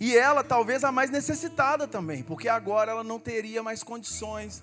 E 0.02 0.18
ela, 0.18 0.44
talvez, 0.44 0.84
a 0.84 0.92
mais 0.92 1.10
necessitada 1.10 1.88
também, 1.88 2.24
porque 2.24 2.50
agora 2.50 2.92
ela 2.92 3.04
não 3.04 3.18
teria 3.18 3.64
mais 3.64 3.84
condições. 3.84 4.62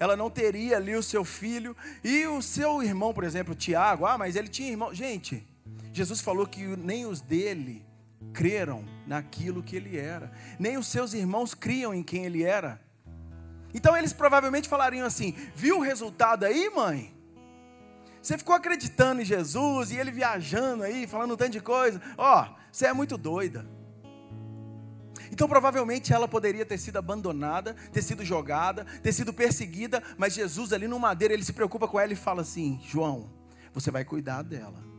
Ela 0.00 0.16
não 0.16 0.30
teria 0.30 0.78
ali 0.78 0.96
o 0.96 1.02
seu 1.02 1.22
filho. 1.22 1.76
E 2.02 2.26
o 2.26 2.40
seu 2.40 2.82
irmão, 2.82 3.12
por 3.12 3.24
exemplo, 3.24 3.54
Tiago, 3.54 4.06
ah, 4.06 4.16
mas 4.16 4.36
ele 4.36 4.48
tinha 4.48 4.70
irmão. 4.70 4.94
Gente, 4.94 5.46
Jesus 5.92 6.22
falou 6.22 6.46
que 6.46 6.62
nem 6.62 7.04
os 7.04 7.20
dele 7.20 7.84
creram 8.32 8.84
naquilo 9.06 9.62
que 9.62 9.76
ele 9.76 9.98
era, 9.98 10.32
nem 10.58 10.76
os 10.76 10.86
seus 10.86 11.14
irmãos 11.14 11.54
criam 11.54 11.94
em 11.94 12.02
quem 12.02 12.24
ele 12.24 12.42
era. 12.42 12.80
Então 13.72 13.96
eles 13.96 14.12
provavelmente 14.12 14.68
falariam 14.68 15.06
assim: 15.06 15.34
viu 15.54 15.78
o 15.78 15.82
resultado 15.82 16.44
aí, 16.44 16.70
mãe? 16.70 17.14
Você 18.22 18.38
ficou 18.38 18.54
acreditando 18.54 19.20
em 19.20 19.24
Jesus 19.24 19.90
e 19.90 19.96
ele 19.96 20.10
viajando 20.10 20.82
aí, 20.82 21.06
falando 21.06 21.34
um 21.34 21.36
tanto 21.36 21.52
de 21.52 21.60
coisa. 21.60 22.00
Ó, 22.16 22.42
oh, 22.42 22.54
você 22.72 22.86
é 22.86 22.92
muito 22.92 23.18
doida. 23.18 23.66
Então, 25.30 25.48
provavelmente 25.48 26.12
ela 26.12 26.28
poderia 26.28 26.64
ter 26.64 26.78
sido 26.78 26.96
abandonada, 26.96 27.74
ter 27.92 28.02
sido 28.02 28.24
jogada, 28.24 28.86
ter 29.02 29.12
sido 29.12 29.32
perseguida, 29.32 30.02
mas 30.16 30.32
Jesus 30.32 30.72
ali 30.72 30.86
no 30.86 30.98
madeiro, 30.98 31.34
ele 31.34 31.44
se 31.44 31.52
preocupa 31.52 31.88
com 31.88 31.98
ela 31.98 32.12
e 32.12 32.16
fala 32.16 32.42
assim: 32.42 32.80
João, 32.86 33.28
você 33.72 33.90
vai 33.90 34.04
cuidar 34.04 34.42
dela. 34.42 34.93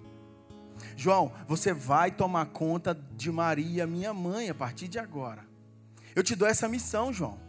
João, 0.95 1.33
você 1.47 1.73
vai 1.73 2.11
tomar 2.11 2.45
conta 2.47 2.93
de 3.15 3.31
Maria, 3.31 3.87
minha 3.87 4.13
mãe, 4.13 4.49
a 4.49 4.55
partir 4.55 4.87
de 4.87 4.99
agora. 4.99 5.45
Eu 6.15 6.23
te 6.23 6.35
dou 6.35 6.47
essa 6.47 6.67
missão, 6.67 7.11
João. 7.11 7.39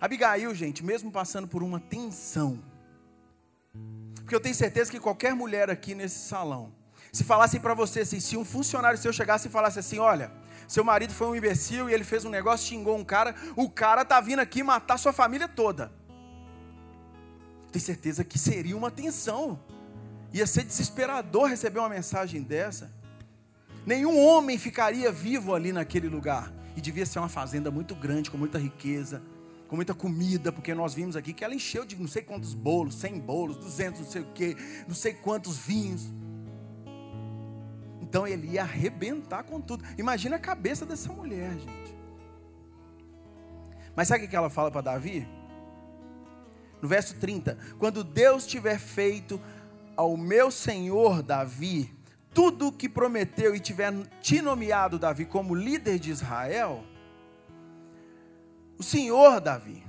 Abigail, 0.00 0.54
gente, 0.54 0.84
mesmo 0.84 1.12
passando 1.12 1.46
por 1.46 1.62
uma 1.62 1.78
tensão, 1.78 2.58
porque 4.16 4.34
eu 4.34 4.40
tenho 4.40 4.54
certeza 4.54 4.90
que 4.90 4.98
qualquer 4.98 5.34
mulher 5.34 5.70
aqui 5.70 5.94
nesse 5.94 6.26
salão, 6.26 6.72
se 7.12 7.22
falassem 7.22 7.60
para 7.60 7.74
você 7.74 8.00
assim, 8.00 8.18
se 8.18 8.36
um 8.36 8.44
funcionário 8.44 8.98
seu 8.98 9.12
chegasse 9.12 9.48
e 9.48 9.50
falasse 9.50 9.78
assim: 9.78 9.98
olha, 9.98 10.32
seu 10.66 10.82
marido 10.82 11.12
foi 11.12 11.26
um 11.26 11.36
imbecil 11.36 11.90
e 11.90 11.92
ele 11.92 12.02
fez 12.02 12.24
um 12.24 12.30
negócio, 12.30 12.66
xingou 12.66 12.96
um 12.96 13.04
cara, 13.04 13.34
o 13.54 13.68
cara 13.68 14.04
tá 14.04 14.20
vindo 14.20 14.40
aqui 14.40 14.62
matar 14.62 14.98
sua 14.98 15.12
família 15.12 15.46
toda. 15.46 15.92
Tenho 17.70 17.84
certeza 17.84 18.24
que 18.24 18.38
seria 18.38 18.76
uma 18.76 18.90
tensão. 18.90 19.60
Ia 20.32 20.46
ser 20.46 20.64
desesperador 20.64 21.48
receber 21.48 21.78
uma 21.78 21.88
mensagem 21.88 22.42
dessa. 22.42 22.90
Nenhum 23.84 24.18
homem 24.18 24.56
ficaria 24.56 25.12
vivo 25.12 25.54
ali 25.54 25.72
naquele 25.72 26.08
lugar. 26.08 26.52
E 26.76 26.80
devia 26.80 27.04
ser 27.04 27.18
uma 27.18 27.28
fazenda 27.28 27.70
muito 27.70 27.94
grande, 27.94 28.30
com 28.30 28.38
muita 28.38 28.58
riqueza, 28.58 29.22
com 29.68 29.76
muita 29.76 29.92
comida, 29.94 30.50
porque 30.50 30.74
nós 30.74 30.94
vimos 30.94 31.16
aqui 31.16 31.32
que 31.32 31.44
ela 31.44 31.54
encheu 31.54 31.84
de 31.84 31.96
não 31.96 32.06
sei 32.06 32.22
quantos 32.22 32.54
bolos, 32.54 32.94
100 32.94 33.20
bolos, 33.20 33.56
200 33.56 34.00
não 34.00 34.08
sei 34.08 34.22
o 34.22 34.26
quê, 34.32 34.56
não 34.88 34.94
sei 34.94 35.12
quantos 35.12 35.58
vinhos. 35.58 36.10
Então 38.00 38.26
ele 38.26 38.48
ia 38.48 38.62
arrebentar 38.62 39.42
com 39.42 39.60
tudo. 39.60 39.84
Imagina 39.98 40.36
a 40.36 40.38
cabeça 40.38 40.86
dessa 40.86 41.12
mulher, 41.12 41.52
gente. 41.58 41.96
Mas 43.94 44.08
sabe 44.08 44.24
o 44.24 44.28
que 44.28 44.36
ela 44.36 44.48
fala 44.48 44.70
para 44.70 44.80
Davi? 44.80 45.28
No 46.80 46.88
verso 46.88 47.14
30, 47.16 47.56
quando 47.78 48.02
Deus 48.02 48.46
tiver 48.46 48.78
feito 48.78 49.40
ao 49.96 50.16
meu 50.16 50.50
senhor 50.50 51.22
Davi 51.22 51.94
tudo 52.34 52.68
o 52.68 52.72
que 52.72 52.88
prometeu 52.88 53.54
e 53.54 53.60
tiver 53.60 53.92
te 54.20 54.40
nomeado, 54.40 54.98
Davi, 54.98 55.26
como 55.26 55.54
líder 55.54 55.98
de 55.98 56.10
Israel, 56.10 56.84
o 58.78 58.82
Senhor, 58.82 59.40
Davi, 59.40 59.84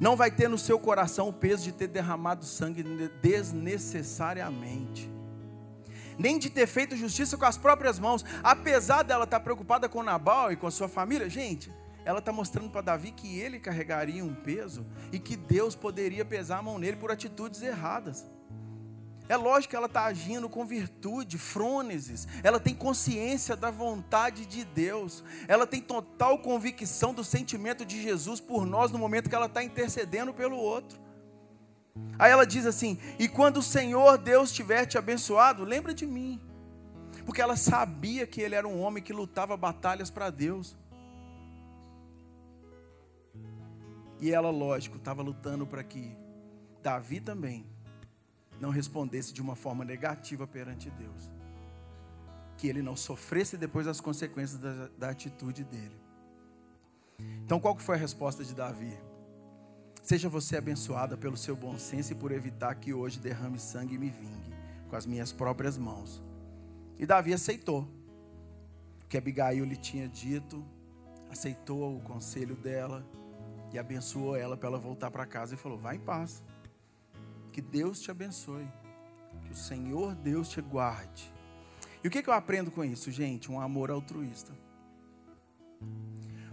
não 0.00 0.16
vai 0.16 0.30
ter 0.30 0.48
no 0.48 0.58
seu 0.58 0.78
coração 0.78 1.28
o 1.28 1.32
peso 1.32 1.64
de 1.64 1.72
ter 1.72 1.88
derramado 1.88 2.44
sangue 2.44 2.82
desnecessariamente, 3.22 5.10
nem 6.18 6.38
de 6.38 6.50
ter 6.50 6.66
feito 6.66 6.96
justiça 6.96 7.36
com 7.36 7.44
as 7.44 7.58
próprias 7.58 7.98
mãos, 7.98 8.24
apesar 8.42 9.02
dela 9.02 9.24
estar 9.24 9.40
preocupada 9.40 9.88
com 9.88 10.02
Nabal 10.02 10.50
e 10.50 10.56
com 10.56 10.66
a 10.66 10.70
sua 10.70 10.88
família. 10.88 11.28
Gente, 11.28 11.70
ela 12.04 12.20
está 12.20 12.32
mostrando 12.32 12.70
para 12.70 12.80
Davi 12.80 13.12
que 13.12 13.38
ele 13.38 13.60
carregaria 13.60 14.24
um 14.24 14.34
peso 14.34 14.86
e 15.12 15.18
que 15.18 15.36
Deus 15.36 15.76
poderia 15.76 16.24
pesar 16.24 16.58
a 16.58 16.62
mão 16.62 16.78
nele 16.78 16.96
por 16.96 17.10
atitudes 17.10 17.60
erradas. 17.62 18.26
É 19.28 19.36
lógico 19.36 19.70
que 19.70 19.76
ela 19.76 19.86
está 19.86 20.04
agindo 20.06 20.48
com 20.48 20.64
virtude, 20.64 21.36
frônesis. 21.36 22.26
Ela 22.42 22.58
tem 22.58 22.74
consciência 22.74 23.54
da 23.54 23.70
vontade 23.70 24.46
de 24.46 24.64
Deus. 24.64 25.22
Ela 25.46 25.66
tem 25.66 25.82
total 25.82 26.38
convicção 26.38 27.12
do 27.12 27.22
sentimento 27.22 27.84
de 27.84 28.00
Jesus 28.00 28.40
por 28.40 28.64
nós 28.64 28.90
no 28.90 28.98
momento 28.98 29.28
que 29.28 29.34
ela 29.34 29.46
está 29.46 29.62
intercedendo 29.62 30.32
pelo 30.32 30.56
outro. 30.56 30.98
Aí 32.18 32.32
ela 32.32 32.46
diz 32.46 32.64
assim: 32.64 32.98
E 33.18 33.28
quando 33.28 33.58
o 33.58 33.62
Senhor 33.62 34.16
Deus 34.16 34.50
tiver 34.50 34.86
te 34.86 34.96
abençoado, 34.96 35.62
lembra 35.62 35.92
de 35.92 36.06
mim. 36.06 36.40
Porque 37.26 37.42
ela 37.42 37.56
sabia 37.56 38.26
que 38.26 38.40
ele 38.40 38.54
era 38.54 38.66
um 38.66 38.80
homem 38.80 39.02
que 39.02 39.12
lutava 39.12 39.54
batalhas 39.58 40.10
para 40.10 40.30
Deus. 40.30 40.74
E 44.20 44.32
ela, 44.32 44.50
lógico, 44.50 44.96
estava 44.96 45.22
lutando 45.22 45.66
para 45.66 45.84
que 45.84 46.16
Davi 46.82 47.20
também 47.20 47.66
não 48.60 48.70
respondesse 48.70 49.32
de 49.32 49.40
uma 49.40 49.54
forma 49.54 49.84
negativa 49.84 50.46
perante 50.46 50.90
Deus. 50.90 51.30
Que 52.56 52.68
ele 52.68 52.82
não 52.82 52.96
sofresse 52.96 53.56
depois 53.56 53.86
as 53.86 54.00
consequências 54.00 54.60
da, 54.60 54.88
da 54.98 55.10
atitude 55.10 55.64
dele. 55.64 55.96
Então, 57.44 57.58
qual 57.60 57.74
que 57.74 57.82
foi 57.82 57.96
a 57.96 57.98
resposta 57.98 58.44
de 58.44 58.54
Davi? 58.54 58.96
Seja 60.02 60.28
você 60.28 60.56
abençoada 60.56 61.16
pelo 61.16 61.36
seu 61.36 61.54
bom 61.54 61.78
senso 61.78 62.12
e 62.12 62.14
por 62.14 62.32
evitar 62.32 62.74
que 62.76 62.94
hoje 62.94 63.18
derrame 63.18 63.58
sangue 63.58 63.94
e 63.94 63.98
me 63.98 64.10
vingue 64.10 64.54
com 64.88 64.96
as 64.96 65.04
minhas 65.04 65.32
próprias 65.32 65.76
mãos. 65.76 66.22
E 66.98 67.06
Davi 67.06 67.32
aceitou. 67.32 67.86
que 69.08 69.16
Abigail 69.16 69.64
lhe 69.64 69.76
tinha 69.76 70.06
dito, 70.06 70.64
aceitou 71.30 71.96
o 71.96 72.00
conselho 72.00 72.54
dela 72.56 73.06
e 73.72 73.78
abençoou 73.78 74.36
ela 74.36 74.56
para 74.56 74.68
ela 74.68 74.78
voltar 74.78 75.10
para 75.10 75.26
casa 75.26 75.54
e 75.54 75.56
falou: 75.56 75.78
Vai 75.78 75.96
em 75.96 76.00
paz. 76.00 76.42
Que 77.58 77.62
Deus 77.62 77.98
te 77.98 78.08
abençoe. 78.08 78.68
Que 79.42 79.50
o 79.50 79.56
Senhor 79.56 80.14
Deus 80.14 80.48
te 80.48 80.60
guarde. 80.60 81.34
E 82.04 82.06
o 82.06 82.10
que, 82.10 82.22
que 82.22 82.30
eu 82.30 82.34
aprendo 82.34 82.70
com 82.70 82.84
isso, 82.84 83.10
gente? 83.10 83.50
Um 83.50 83.60
amor 83.60 83.90
altruísta. 83.90 84.52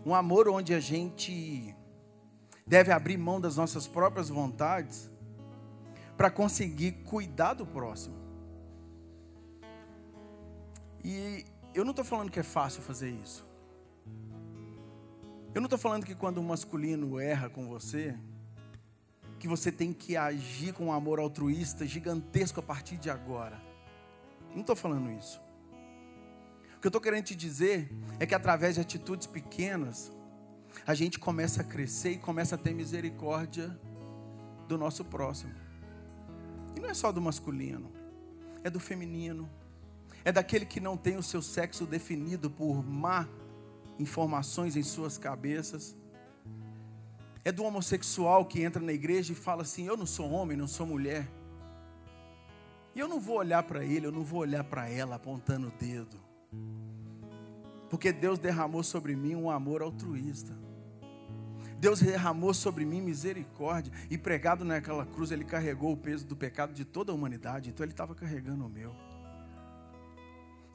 Um 0.04 0.16
amor 0.16 0.50
onde 0.50 0.74
a 0.74 0.80
gente 0.80 1.76
deve 2.66 2.92
abrir 2.92 3.18
mão 3.18 3.40
das 3.40 3.56
nossas 3.56 3.88
próprias 3.88 4.30
vontades 4.30 5.12
para 6.18 6.32
conseguir 6.32 6.94
cuidar 7.04 7.54
do 7.54 7.68
próximo. 7.68 8.16
E 11.04 11.46
eu 11.76 11.84
não 11.84 11.92
estou 11.92 12.04
falando 12.04 12.32
que 12.32 12.40
é 12.40 12.44
fácil 12.44 12.82
fazer 12.82 13.12
isso. 13.12 13.46
Eu 15.54 15.62
não 15.62 15.68
estou 15.68 15.78
falando 15.78 16.04
que 16.04 16.16
quando 16.16 16.40
o 16.40 16.44
masculino 16.44 17.20
erra 17.20 17.48
com 17.48 17.68
você, 17.68 18.18
que 19.40 19.48
você 19.48 19.72
tem 19.72 19.92
que 19.94 20.16
agir 20.16 20.74
com 20.74 20.86
um 20.86 20.94
amor 20.94 21.20
altruísta 21.20 21.86
gigantesco 21.86 22.60
a 22.60 22.64
partir 22.64 22.98
de 22.98 23.10
agora. 23.10 23.62
Não 24.54 24.62
estou 24.62 24.76
falando 24.76 25.12
isso. 25.12 25.42
O 26.78 26.80
que 26.80 26.88
eu 26.88 26.90
estou 26.90 27.02
querendo 27.02 27.26
te 27.26 27.36
dizer 27.36 27.92
é 28.20 28.26
que 28.26 28.36
através 28.36 28.76
de 28.76 28.82
atitudes 28.82 29.28
pequenas, 29.28 30.12
a 30.86 30.94
gente 30.94 31.20
começa 31.20 31.62
a 31.62 31.64
crescer 31.64 32.12
e 32.12 32.18
começa 32.18 32.56
a 32.56 32.58
ter 32.58 32.74
misericórdia 32.74 33.78
do 34.68 34.78
nosso 34.78 35.04
próximo. 35.04 35.54
E 36.76 36.80
não 36.80 36.90
é 36.90 36.94
só 36.94 37.12
do 37.12 37.22
masculino, 37.22 37.92
é 38.64 38.70
do 38.70 38.80
feminino, 38.80 39.50
é 40.24 40.32
daquele 40.32 40.66
que 40.66 40.80
não 40.80 40.98
tem 40.98 41.18
o 41.18 41.24
seu 41.24 41.42
sexo 41.42 41.86
definido 41.86 42.50
por 42.50 42.84
má 42.84 43.28
informações 44.00 44.76
em 44.76 44.84
suas 44.84 45.18
cabeças. 45.18 45.96
É 47.46 47.52
do 47.52 47.64
homossexual 47.64 48.44
que 48.44 48.64
entra 48.64 48.82
na 48.82 48.92
igreja 48.92 49.32
e 49.32 49.36
fala 49.36 49.62
assim: 49.62 49.86
Eu 49.86 49.96
não 49.96 50.08
sou 50.08 50.32
homem, 50.32 50.58
não 50.58 50.68
sou 50.68 50.88
mulher. 50.88 51.30
E 52.96 53.00
eu 53.00 53.08
não 53.08 53.20
vou 53.20 53.38
olhar 53.38 53.62
para 53.62 53.86
ele, 53.86 54.08
eu 54.08 54.12
não 54.12 54.24
vou 54.24 54.40
olhar 54.40 54.64
para 54.64 54.90
ela 54.90 55.16
apontando 55.16 55.68
o 55.68 55.72
dedo. 55.72 56.18
Porque 57.88 58.12
Deus 58.12 58.40
derramou 58.40 58.82
sobre 58.82 59.16
mim 59.16 59.36
um 59.36 59.52
amor 59.52 59.84
altruísta. 59.84 60.58
Deus 61.78 62.00
derramou 62.00 62.52
sobre 62.52 62.84
mim 62.84 63.00
misericórdia. 63.00 63.94
E 64.10 64.18
pregado 64.18 64.66
naquela 64.66 65.06
cruz, 65.06 65.30
Ele 65.32 65.44
carregou 65.44 65.92
o 65.92 65.98
peso 65.98 66.26
do 66.26 66.36
pecado 66.36 66.74
de 66.74 66.84
toda 66.84 67.12
a 67.12 67.16
humanidade. 67.16 67.70
Então 67.70 67.84
Ele 67.84 67.94
estava 67.94 68.16
carregando 68.16 68.66
o 68.66 68.70
meu. 68.70 68.96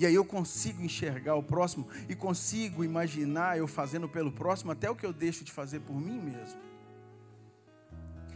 E 0.00 0.06
aí 0.06 0.14
eu 0.14 0.24
consigo 0.24 0.82
enxergar 0.82 1.34
o 1.34 1.42
próximo 1.42 1.86
e 2.08 2.14
consigo 2.14 2.82
imaginar 2.82 3.58
eu 3.58 3.68
fazendo 3.68 4.08
pelo 4.08 4.32
próximo 4.32 4.72
até 4.72 4.90
o 4.90 4.96
que 4.96 5.04
eu 5.04 5.12
deixo 5.12 5.44
de 5.44 5.52
fazer 5.52 5.80
por 5.80 6.00
mim 6.00 6.18
mesmo. 6.18 6.58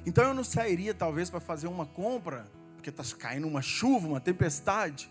Então 0.05 0.24
eu 0.24 0.35
não 0.35 0.44
sairia 0.44 0.92
talvez 0.92 1.31
para 1.31 1.40
fazer 1.40 1.66
uma 1.66 1.87
compra, 1.87 2.46
porque 2.74 2.90
está 2.90 3.03
caindo 3.16 3.48
uma 3.48 3.62
chuva, 3.62 4.07
uma 4.07 4.20
tempestade. 4.20 5.11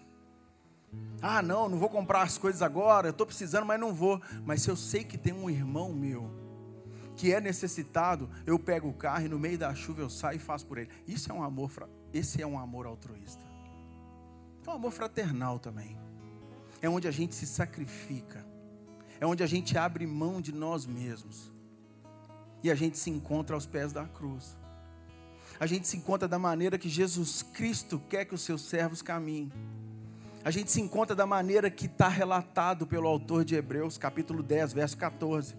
Ah, 1.24 1.42
não, 1.42 1.68
não 1.68 1.80
vou 1.80 1.90
comprar 1.90 2.22
as 2.22 2.38
coisas 2.38 2.62
agora, 2.62 3.10
estou 3.10 3.26
precisando, 3.26 3.66
mas 3.66 3.80
não 3.80 3.92
vou. 3.92 4.22
Mas 4.46 4.62
se 4.62 4.70
eu 4.70 4.76
sei 4.76 5.04
que 5.04 5.18
tem 5.18 5.34
um 5.34 5.50
irmão 5.50 5.92
meu 5.92 6.30
que 7.16 7.34
é 7.34 7.42
necessitado, 7.42 8.30
eu 8.46 8.60
pego 8.60 8.90
o 8.90 8.94
carro 8.94 9.26
e 9.26 9.28
no 9.28 9.40
meio 9.40 9.58
da 9.58 9.74
chuva 9.74 10.02
eu 10.02 10.10
saio 10.10 10.36
e 10.36 10.40
faço 10.40 10.68
por 10.68 10.78
ele. 10.78 10.92
Isso 11.08 11.32
é 11.32 11.34
um 11.34 11.42
amor, 11.42 11.72
esse 12.14 12.44
é 12.44 12.46
um 12.46 12.60
amor 12.60 12.86
altruísta. 12.86 13.42
É 14.68 14.70
um 14.70 14.74
amor 14.74 14.92
fraternal 14.92 15.58
também 15.58 16.13
é 16.84 16.90
onde 16.90 17.08
a 17.08 17.12
gente 17.12 17.34
se 17.34 17.48
sacrifica, 17.48 18.46
é 19.18 19.26
onde 19.26 19.42
a 19.42 19.48
gente 19.48 19.78
abre 19.78 20.06
mão 20.06 20.42
de 20.42 20.52
nós 20.52 20.86
mesmos 20.86 21.50
e 22.62 22.70
a 22.70 22.76
gente 22.76 22.98
se 22.98 23.10
encontra 23.10 23.56
aos 23.56 23.66
pés 23.66 23.94
da 23.94 24.06
cruz. 24.06 24.58
A 25.58 25.66
gente 25.66 25.88
se 25.88 25.96
encontra 25.96 26.28
da 26.28 26.38
maneira 26.38 26.78
que 26.78 26.90
Jesus 26.90 27.42
Cristo 27.42 28.02
quer 28.10 28.26
que 28.26 28.36
os 28.36 28.42
seus 28.42 28.64
servos 28.64 29.02
caminhem. 29.02 29.50
A 30.44 30.52
gente 30.52 30.70
se 30.70 30.82
encontra 30.82 31.16
da 31.16 31.26
maneira 31.26 31.72
que 31.72 31.86
está 31.86 32.10
relatado 32.10 32.86
pelo 32.86 33.08
autor 33.08 33.46
de 33.46 33.56
Hebreus, 33.56 33.98
capítulo 33.98 34.44
10, 34.44 34.74
verso 34.74 34.98
14. 34.98 35.56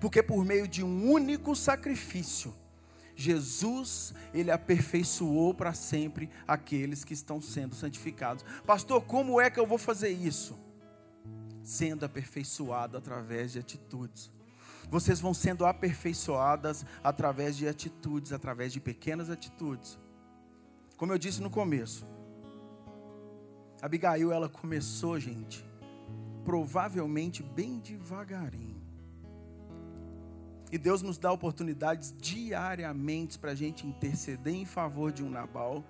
Porque 0.00 0.22
por 0.22 0.44
meio 0.44 0.68
de 0.68 0.84
um 0.84 1.10
único 1.10 1.56
sacrifício, 1.56 2.54
Jesus, 3.20 4.14
ele 4.32 4.48
aperfeiçoou 4.48 5.52
para 5.52 5.74
sempre 5.74 6.30
aqueles 6.46 7.02
que 7.02 7.12
estão 7.12 7.42
sendo 7.42 7.74
santificados. 7.74 8.44
Pastor, 8.64 9.02
como 9.02 9.40
é 9.40 9.50
que 9.50 9.58
eu 9.58 9.66
vou 9.66 9.76
fazer 9.76 10.10
isso? 10.10 10.56
Sendo 11.60 12.04
aperfeiçoado 12.04 12.96
através 12.96 13.50
de 13.50 13.58
atitudes. 13.58 14.30
Vocês 14.88 15.18
vão 15.18 15.34
sendo 15.34 15.66
aperfeiçoadas 15.66 16.86
através 17.02 17.56
de 17.56 17.66
atitudes, 17.66 18.32
através 18.32 18.72
de 18.72 18.78
pequenas 18.78 19.30
atitudes. 19.30 19.98
Como 20.96 21.12
eu 21.12 21.18
disse 21.18 21.42
no 21.42 21.50
começo, 21.50 22.06
Abigail, 23.82 24.30
ela 24.30 24.48
começou, 24.48 25.18
gente, 25.18 25.66
provavelmente 26.44 27.42
bem 27.42 27.80
devagarinho. 27.80 28.77
E 30.70 30.76
Deus 30.76 31.00
nos 31.00 31.16
dá 31.16 31.32
oportunidades 31.32 32.14
diariamente 32.18 33.38
para 33.38 33.52
a 33.52 33.54
gente 33.54 33.86
interceder 33.86 34.54
em 34.54 34.66
favor 34.66 35.10
de 35.10 35.22
um 35.22 35.30
Nabal. 35.30 35.82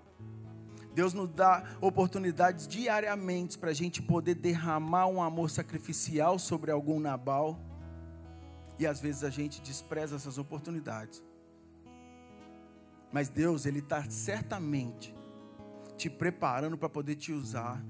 Deus 0.95 1.13
nos 1.13 1.29
dá 1.29 1.65
oportunidades 1.81 2.67
diariamente 2.67 3.59
para 3.59 3.71
a 3.71 3.75
gente 3.75 4.01
poder 4.01 4.37
derramar 4.37 5.07
um 5.07 5.21
amor 5.21 5.51
sacrificial 5.51 6.39
sobre 6.39 6.71
algum 6.71 7.01
Nabal. 7.01 7.59
E 8.79 8.87
às 8.87 9.01
vezes 9.01 9.25
a 9.25 9.31
gente 9.31 9.61
despreza 9.61 10.15
essas 10.15 10.39
oportunidades. 10.39 11.23
Mas 13.13 13.29
Deus, 13.29 13.67
Ele 13.67 13.81
está 13.81 14.09
certamente 14.09 15.15
te 15.97 16.09
preparando 16.09 16.79
para 16.79 16.89
poder 16.89 17.17
te 17.17 17.33
usar, 17.33 17.83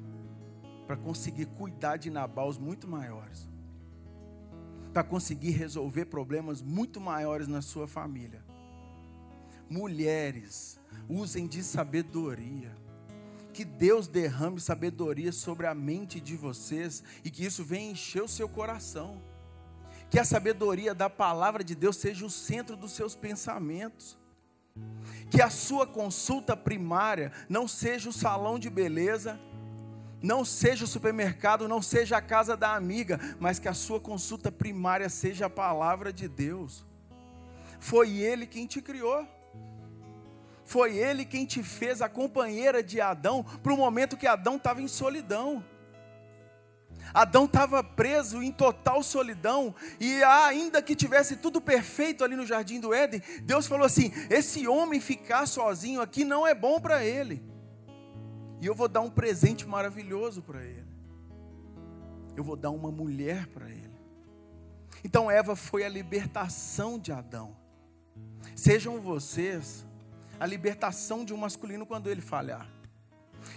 para 0.86 0.96
conseguir 0.96 1.46
cuidar 1.46 1.98
de 1.98 2.08
Nabals 2.08 2.56
muito 2.56 2.88
maiores 2.88 3.48
para 4.98 5.06
conseguir 5.06 5.52
resolver 5.52 6.06
problemas 6.06 6.60
muito 6.60 7.00
maiores 7.00 7.46
na 7.46 7.62
sua 7.62 7.86
família. 7.86 8.42
Mulheres, 9.70 10.76
usem 11.08 11.46
de 11.46 11.62
sabedoria. 11.62 12.76
Que 13.52 13.64
Deus 13.64 14.08
derrame 14.08 14.58
sabedoria 14.58 15.30
sobre 15.30 15.68
a 15.68 15.74
mente 15.74 16.20
de 16.20 16.34
vocês 16.34 17.04
e 17.24 17.30
que 17.30 17.44
isso 17.44 17.62
venha 17.62 17.92
encher 17.92 18.24
o 18.24 18.28
seu 18.28 18.48
coração. 18.48 19.22
Que 20.10 20.18
a 20.18 20.24
sabedoria 20.24 20.92
da 20.92 21.08
palavra 21.08 21.62
de 21.62 21.76
Deus 21.76 21.96
seja 21.96 22.26
o 22.26 22.30
centro 22.30 22.76
dos 22.76 22.90
seus 22.90 23.14
pensamentos. 23.14 24.18
Que 25.30 25.40
a 25.40 25.48
sua 25.48 25.86
consulta 25.86 26.56
primária 26.56 27.30
não 27.48 27.68
seja 27.68 28.10
o 28.10 28.12
salão 28.12 28.58
de 28.58 28.68
beleza, 28.68 29.38
não 30.22 30.44
seja 30.44 30.84
o 30.84 30.88
supermercado, 30.88 31.68
não 31.68 31.80
seja 31.80 32.16
a 32.16 32.22
casa 32.22 32.56
da 32.56 32.74
amiga, 32.74 33.20
mas 33.38 33.58
que 33.58 33.68
a 33.68 33.74
sua 33.74 34.00
consulta 34.00 34.50
primária 34.50 35.08
seja 35.08 35.46
a 35.46 35.50
palavra 35.50 36.12
de 36.12 36.28
Deus. 36.28 36.84
Foi 37.78 38.18
Ele 38.18 38.46
quem 38.46 38.66
te 38.66 38.82
criou. 38.82 39.26
Foi 40.64 40.96
Ele 40.96 41.24
quem 41.24 41.46
te 41.46 41.62
fez 41.62 42.02
a 42.02 42.08
companheira 42.08 42.82
de 42.82 43.00
Adão 43.00 43.44
para 43.62 43.72
o 43.72 43.76
momento 43.76 44.16
que 44.16 44.26
Adão 44.26 44.56
estava 44.56 44.82
em 44.82 44.88
solidão. 44.88 45.64
Adão 47.14 47.46
estava 47.46 47.82
preso 47.82 48.42
em 48.42 48.52
total 48.52 49.02
solidão, 49.02 49.74
e 49.98 50.22
ainda 50.24 50.82
que 50.82 50.94
tivesse 50.94 51.36
tudo 51.36 51.60
perfeito 51.60 52.22
ali 52.22 52.36
no 52.36 52.44
jardim 52.44 52.80
do 52.80 52.92
Éden, 52.92 53.22
Deus 53.42 53.66
falou 53.66 53.86
assim: 53.86 54.12
esse 54.28 54.66
homem 54.68 55.00
ficar 55.00 55.46
sozinho 55.46 56.02
aqui 56.02 56.24
não 56.24 56.46
é 56.46 56.54
bom 56.54 56.78
para 56.80 57.04
ele. 57.04 57.42
E 58.60 58.66
eu 58.66 58.74
vou 58.74 58.88
dar 58.88 59.00
um 59.00 59.10
presente 59.10 59.66
maravilhoso 59.66 60.42
para 60.42 60.64
ele. 60.64 60.88
Eu 62.36 62.44
vou 62.44 62.56
dar 62.56 62.70
uma 62.70 62.90
mulher 62.90 63.46
para 63.48 63.68
ele. 63.68 63.98
Então 65.04 65.30
Eva 65.30 65.54
foi 65.54 65.84
a 65.84 65.88
libertação 65.88 66.98
de 66.98 67.12
Adão. 67.12 67.56
Sejam 68.54 69.00
vocês 69.00 69.86
a 70.38 70.46
libertação 70.46 71.24
de 71.24 71.32
um 71.32 71.36
masculino 71.36 71.86
quando 71.86 72.08
ele 72.08 72.20
falhar. 72.20 72.68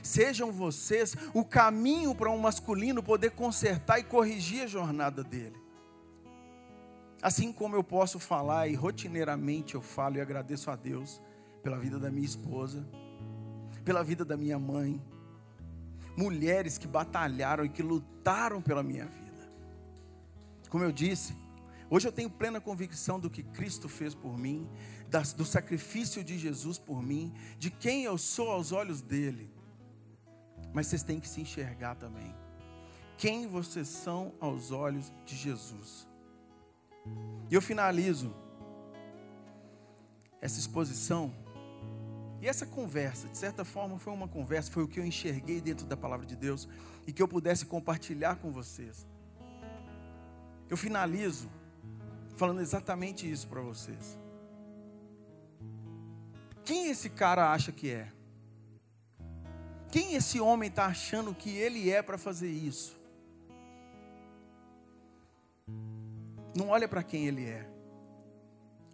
Sejam 0.04 0.52
vocês 0.52 1.16
o 1.34 1.44
caminho 1.44 2.14
para 2.16 2.30
um 2.30 2.38
masculino 2.38 3.04
poder 3.04 3.32
consertar 3.32 4.00
e 4.00 4.04
corrigir 4.04 4.64
a 4.64 4.68
jornada 4.68 5.24
dele. 5.24 5.60
Assim 7.22 7.52
como 7.54 7.76
eu 7.76 7.84
posso 7.84 8.20
falar 8.20 8.68
e 8.68 8.74
rotineiramente 8.74 9.76
eu 9.76 9.82
falo 9.82 10.18
e 10.18 10.22
agradeço 10.22 10.72
a 10.72 10.76
Deus 10.76 11.22
pela 11.62 11.78
vida 11.78 12.00
da 12.00 12.10
minha 12.10 12.26
esposa, 12.26 12.84
pela 13.84 14.04
vida 14.04 14.24
da 14.24 14.38
minha 14.38 14.60
mãe, 14.60 15.02
mulheres 16.16 16.78
que 16.78 16.88
batalharam 16.88 17.66
e 17.66 17.70
que 17.70 17.82
lutaram 17.82 18.62
pela 18.62 18.84
minha 18.84 19.06
vida. 19.06 19.52
Como 20.70 20.84
eu 20.84 20.92
disse, 20.92 21.36
hoje 21.90 22.08
eu 22.08 22.12
tenho 22.12 22.30
plena 22.30 22.62
convicção 22.62 23.20
do 23.20 23.30
que 23.30 23.44
Cristo 23.44 23.90
fez 23.90 24.14
por 24.14 24.38
mim, 24.38 24.70
do 25.36 25.46
sacrifício 25.46 26.24
de 26.24 26.38
Jesus 26.38 26.78
por 26.78 27.02
mim, 27.02 27.34
de 27.58 27.70
quem 27.70 28.04
eu 28.04 28.18
sou 28.18 28.50
aos 28.52 28.72
olhos 28.72 29.02
dele. 29.02 29.52
Mas 30.74 30.88
vocês 30.88 31.04
têm 31.04 31.20
que 31.20 31.28
se 31.28 31.42
enxergar 31.42 31.96
também. 31.96 32.34
quem 33.22 33.48
vocês 33.48 33.88
são 33.88 34.34
aos 34.40 34.72
olhos 34.72 35.14
de 35.24 35.36
Jesus. 35.36 36.08
E 37.52 37.54
eu 37.54 37.62
finalizo 37.62 38.34
essa 40.42 40.60
exposição 40.60 41.32
e 42.42 42.48
essa 42.48 42.66
conversa, 42.66 43.28
de 43.28 43.38
certa 43.38 43.64
forma, 43.64 44.00
foi 44.00 44.12
uma 44.12 44.28
conversa, 44.28 44.72
foi 44.72 44.84
o 44.84 44.88
que 44.88 45.00
eu 45.00 45.06
enxerguei 45.06 45.62
dentro 45.62 45.86
da 45.86 45.96
palavra 45.96 46.26
de 46.26 46.36
Deus 46.36 46.68
e 47.06 47.14
que 47.14 47.22
eu 47.22 47.28
pudesse 47.28 47.68
compartilhar 47.68 48.38
com 48.38 48.52
vocês. 48.52 49.06
Eu 50.68 50.76
finalizo 50.76 51.48
falando 52.36 52.60
exatamente 52.60 53.30
isso 53.30 53.48
para 53.48 53.62
vocês. 53.62 54.18
Quem 56.66 56.90
esse 56.90 57.12
cara 57.12 57.52
acha 57.52 57.72
que 57.72 57.92
é? 57.92 58.12
Quem 59.92 60.16
esse 60.16 60.40
homem 60.40 60.68
está 60.68 60.86
achando 60.88 61.36
que 61.36 61.50
ele 61.50 61.92
é 61.92 62.02
para 62.02 62.18
fazer 62.18 62.50
isso? 62.50 63.00
Não 66.56 66.70
olha 66.70 66.88
para 66.88 67.04
quem 67.04 67.28
ele 67.28 67.46
é. 67.46 67.70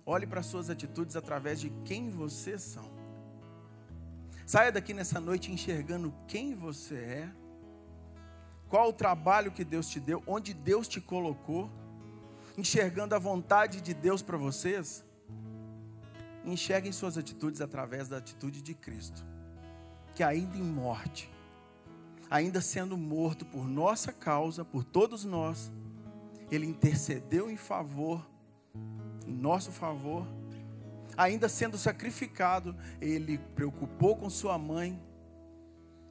Olhe 0.05 0.27
para 0.27 0.43
suas 0.43 0.69
atitudes 0.69 1.15
através 1.15 1.62
de 1.62 1.69
quem 1.86 2.10
vocês 2.10 2.62
são. 2.62 2.96
Saia 4.47 4.71
daqui 4.71 4.93
nessa 4.93 5.19
noite 5.19 5.51
enxergando 5.51 6.13
quem 6.25 6.55
você 6.55 6.95
é, 6.95 7.29
qual 8.69 8.88
o 8.88 8.93
trabalho 8.93 9.51
que 9.51 9.65
Deus 9.65 9.89
te 9.89 9.99
deu, 9.99 10.23
onde 10.25 10.53
Deus 10.53 10.88
te 10.88 11.01
colocou, 11.01 11.69
enxergando 12.57 13.13
a 13.13 13.19
vontade 13.19 13.81
de 13.81 13.93
Deus 13.93 14.21
para 14.21 14.38
vocês. 14.38 15.03
Enxerguem 16.45 16.93
suas 16.93 17.17
atitudes 17.17 17.60
através 17.60 18.07
da 18.07 18.19
atitude 18.19 18.62
de 18.62 18.73
Cristo, 18.73 19.21
que 20.15 20.23
ainda 20.23 20.57
em 20.57 20.63
morte, 20.63 21.29
ainda 22.29 22.62
sendo 22.62 22.97
morto 22.97 23.45
por 23.45 23.67
nossa 23.67 24.13
causa, 24.13 24.63
por 24.63 24.86
todos 24.86 25.25
nós, 25.25 25.69
ele 26.49 26.65
intercedeu 26.65 27.51
em 27.51 27.57
favor, 27.57 28.25
em 29.27 29.33
nosso 29.33 29.73
favor, 29.73 30.25
ainda 31.17 31.49
sendo 31.49 31.77
sacrificado, 31.77 32.75
ele 33.01 33.39
preocupou 33.56 34.15
com 34.15 34.30
sua 34.30 34.58
mãe 34.58 35.01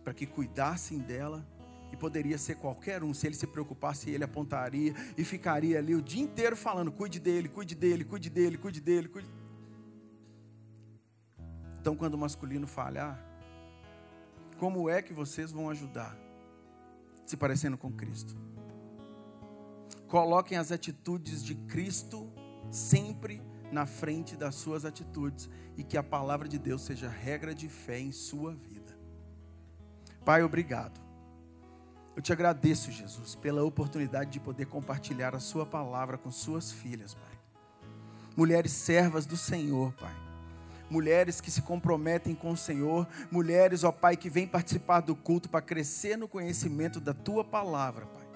para 0.03 0.13
que 0.13 0.27
cuidassem 0.27 0.99
dela. 0.99 1.47
E 1.93 1.97
poderia 1.97 2.37
ser 2.37 2.57
qualquer 2.57 3.05
um, 3.05 3.15
se 3.15 3.29
ele 3.29 3.37
se 3.37 3.47
preocupasse, 3.47 4.11
ele 4.11 4.25
apontaria 4.25 4.93
e 5.17 5.25
ficaria 5.25 5.79
ali 5.79 5.95
o 5.95 6.03
dia 6.03 6.21
inteiro 6.21 6.57
falando: 6.57 6.91
cuide 6.91 7.21
dele, 7.21 7.49
cuide 7.49 7.77
dele, 7.77 8.05
cuide 8.05 8.29
dele, 8.29 8.59
cuide 8.59 8.81
dele, 8.81 9.09
cuide. 9.09 9.29
Então, 11.81 11.95
quando 11.95 12.15
o 12.15 12.19
masculino 12.19 12.67
falhar, 12.67 13.25
como 14.59 14.91
é 14.91 15.01
que 15.01 15.13
vocês 15.13 15.53
vão 15.53 15.71
ajudar? 15.71 16.19
Se 17.25 17.37
parecendo 17.37 17.79
com 17.79 17.93
Cristo. 17.93 18.37
Coloquem 20.09 20.59
as 20.59 20.73
atitudes 20.73 21.45
de 21.45 21.55
Cristo 21.55 22.29
sempre 22.71 23.41
na 23.71 23.87
frente 23.87 24.37
das 24.37 24.55
suas 24.55 24.85
atitudes 24.85 25.49
e 25.77 25.83
que 25.83 25.97
a 25.97 26.03
palavra 26.03 26.49
de 26.49 26.59
Deus 26.59 26.83
seja 26.83 27.09
regra 27.09 27.55
de 27.55 27.69
fé 27.69 27.99
em 27.99 28.13
sua 28.13 28.55
vida. 28.55 28.97
Pai, 30.25 30.43
obrigado. 30.43 31.01
Eu 32.17 32.23
te 32.23 32.33
agradeço, 32.33 32.91
Jesus, 32.91 33.35
pela 33.35 33.63
oportunidade 33.63 34.31
de 34.31 34.41
poder 34.41 34.65
compartilhar 34.67 35.35
a 35.35 35.39
Sua 35.39 35.67
palavra 35.67 36.17
com 36.17 36.33
Suas 36.33 36.73
filhas, 36.73 37.15
Pai. 37.15 37.39
Mulheres 38.35 38.73
servas 38.73 39.27
do 39.27 39.37
Senhor, 39.37 39.93
Pai. 39.93 40.15
Mulheres 40.89 41.41
que 41.43 41.51
se 41.51 41.61
comprometem 41.61 42.35
com 42.35 42.51
o 42.51 42.57
Senhor. 42.57 43.07
Mulheres, 43.31 43.85
ó 43.85 43.93
Pai, 43.93 44.17
que 44.17 44.31
vêm 44.31 44.47
participar 44.47 45.01
do 45.01 45.15
culto 45.15 45.49
para 45.49 45.61
crescer 45.61 46.17
no 46.17 46.27
conhecimento 46.27 47.01
da 47.01 47.13
Tua 47.13 47.45
palavra, 47.45 48.07
Pai. 48.07 48.27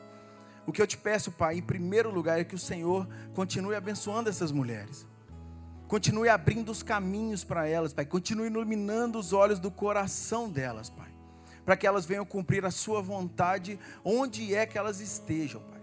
O 0.66 0.72
que 0.72 0.82
eu 0.82 0.86
te 0.86 0.98
peço, 0.98 1.32
Pai, 1.32 1.56
em 1.56 1.62
primeiro 1.62 2.10
lugar, 2.10 2.38
é 2.38 2.44
que 2.44 2.54
o 2.54 2.58
Senhor 2.58 3.08
continue 3.34 3.74
abençoando 3.74 4.28
essas 4.28 4.52
mulheres. 4.52 5.06
Continue 5.90 6.28
abrindo 6.28 6.70
os 6.70 6.84
caminhos 6.84 7.42
para 7.42 7.66
elas, 7.66 7.92
Pai. 7.92 8.06
Continue 8.06 8.46
iluminando 8.46 9.18
os 9.18 9.32
olhos 9.32 9.58
do 9.58 9.72
coração 9.72 10.48
delas, 10.48 10.88
Pai. 10.88 11.12
Para 11.64 11.76
que 11.76 11.84
elas 11.84 12.06
venham 12.06 12.24
cumprir 12.24 12.64
a 12.64 12.70
Sua 12.70 13.02
vontade 13.02 13.76
onde 14.04 14.54
é 14.54 14.64
que 14.66 14.78
elas 14.78 15.00
estejam, 15.00 15.60
Pai. 15.62 15.80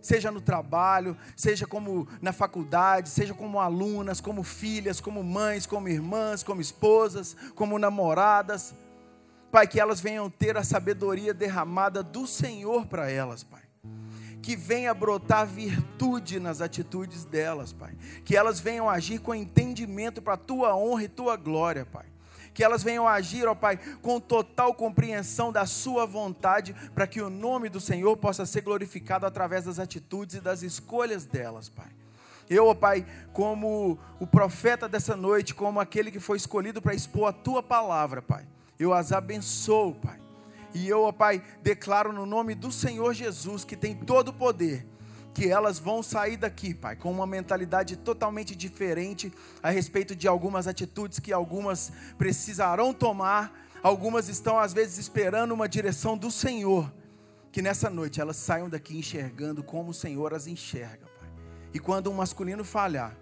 Seja 0.00 0.30
no 0.30 0.40
trabalho, 0.40 1.14
seja 1.36 1.66
como 1.66 2.08
na 2.22 2.32
faculdade, 2.32 3.10
seja 3.10 3.34
como 3.34 3.60
alunas, 3.60 4.18
como 4.18 4.42
filhas, 4.42 4.98
como 4.98 5.22
mães, 5.22 5.66
como 5.66 5.90
irmãs, 5.90 6.42
como 6.42 6.62
esposas, 6.62 7.36
como 7.54 7.78
namoradas. 7.78 8.74
Pai, 9.52 9.68
que 9.68 9.78
elas 9.78 10.00
venham 10.00 10.30
ter 10.30 10.56
a 10.56 10.64
sabedoria 10.64 11.34
derramada 11.34 12.02
do 12.02 12.26
Senhor 12.26 12.86
para 12.86 13.10
elas, 13.10 13.44
Pai 13.44 13.69
que 14.50 14.56
venha 14.56 14.92
brotar 14.92 15.46
virtude 15.46 16.40
nas 16.40 16.60
atitudes 16.60 17.24
delas, 17.24 17.72
Pai. 17.72 17.96
Que 18.24 18.36
elas 18.36 18.58
venham 18.58 18.88
agir 18.88 19.20
com 19.20 19.34
entendimento 19.34 20.22
para 20.22 20.34
a 20.34 20.38
tua 20.38 20.74
honra 20.74 21.04
e 21.04 21.08
tua 21.08 21.36
glória, 21.36 21.86
Pai. 21.86 22.06
Que 22.52 22.64
elas 22.64 22.82
venham 22.82 23.06
agir, 23.06 23.46
ó 23.46 23.54
Pai, 23.54 23.78
com 24.02 24.18
total 24.18 24.74
compreensão 24.74 25.52
da 25.52 25.66
Sua 25.66 26.04
vontade, 26.04 26.74
para 26.94 27.06
que 27.06 27.20
o 27.20 27.30
nome 27.30 27.68
do 27.68 27.80
Senhor 27.80 28.16
possa 28.16 28.44
ser 28.44 28.62
glorificado 28.62 29.24
através 29.24 29.66
das 29.66 29.78
atitudes 29.78 30.36
e 30.36 30.40
das 30.40 30.62
escolhas 30.62 31.24
delas, 31.24 31.68
Pai. 31.68 31.88
Eu, 32.48 32.66
ó 32.66 32.74
Pai, 32.74 33.06
como 33.32 33.96
o 34.18 34.26
profeta 34.26 34.88
dessa 34.88 35.16
noite, 35.16 35.54
como 35.54 35.78
aquele 35.78 36.10
que 36.10 36.18
foi 36.18 36.36
escolhido 36.36 36.82
para 36.82 36.94
expor 36.94 37.28
a 37.28 37.32
Tua 37.32 37.62
palavra, 37.62 38.20
Pai, 38.20 38.44
eu 38.78 38.92
as 38.92 39.12
abençoo, 39.12 39.94
Pai 39.94 40.18
e 40.74 40.88
eu, 40.88 41.02
ó 41.02 41.12
Pai, 41.12 41.42
declaro 41.62 42.12
no 42.12 42.24
nome 42.24 42.54
do 42.54 42.70
Senhor 42.70 43.12
Jesus, 43.12 43.64
que 43.64 43.76
tem 43.76 43.94
todo 43.94 44.28
o 44.28 44.32
poder, 44.32 44.86
que 45.34 45.48
elas 45.48 45.78
vão 45.78 46.02
sair 46.02 46.36
daqui, 46.36 46.74
Pai, 46.74 46.96
com 46.96 47.10
uma 47.10 47.26
mentalidade 47.26 47.96
totalmente 47.96 48.54
diferente 48.54 49.32
a 49.62 49.70
respeito 49.70 50.14
de 50.14 50.28
algumas 50.28 50.66
atitudes 50.66 51.18
que 51.18 51.32
algumas 51.32 51.92
precisarão 52.16 52.92
tomar, 52.92 53.52
algumas 53.82 54.28
estão 54.28 54.58
às 54.58 54.72
vezes 54.72 54.98
esperando 54.98 55.52
uma 55.52 55.68
direção 55.68 56.16
do 56.16 56.30
Senhor. 56.30 56.92
Que 57.52 57.62
nessa 57.62 57.90
noite 57.90 58.20
elas 58.20 58.36
saiam 58.36 58.68
daqui 58.68 58.96
enxergando 58.96 59.62
como 59.62 59.90
o 59.90 59.94
Senhor 59.94 60.32
as 60.32 60.46
enxerga, 60.46 61.06
Pai. 61.18 61.28
E 61.74 61.80
quando 61.80 62.10
um 62.10 62.14
masculino 62.14 62.64
falhar, 62.64 63.16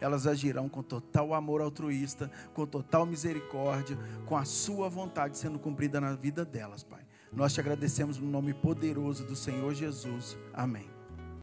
elas 0.00 0.26
agirão 0.26 0.68
com 0.68 0.82
total 0.82 1.34
amor 1.34 1.60
altruísta, 1.60 2.30
com 2.52 2.66
total 2.66 3.06
misericórdia, 3.06 3.98
com 4.26 4.36
a 4.36 4.44
sua 4.44 4.88
vontade 4.88 5.38
sendo 5.38 5.58
cumprida 5.58 6.00
na 6.00 6.14
vida 6.14 6.44
delas, 6.44 6.82
Pai. 6.82 7.00
Nós 7.32 7.52
te 7.52 7.60
agradecemos 7.60 8.18
no 8.18 8.26
nome 8.26 8.54
poderoso 8.54 9.24
do 9.24 9.34
Senhor 9.34 9.74
Jesus. 9.74 10.36
Amém. 10.52 10.93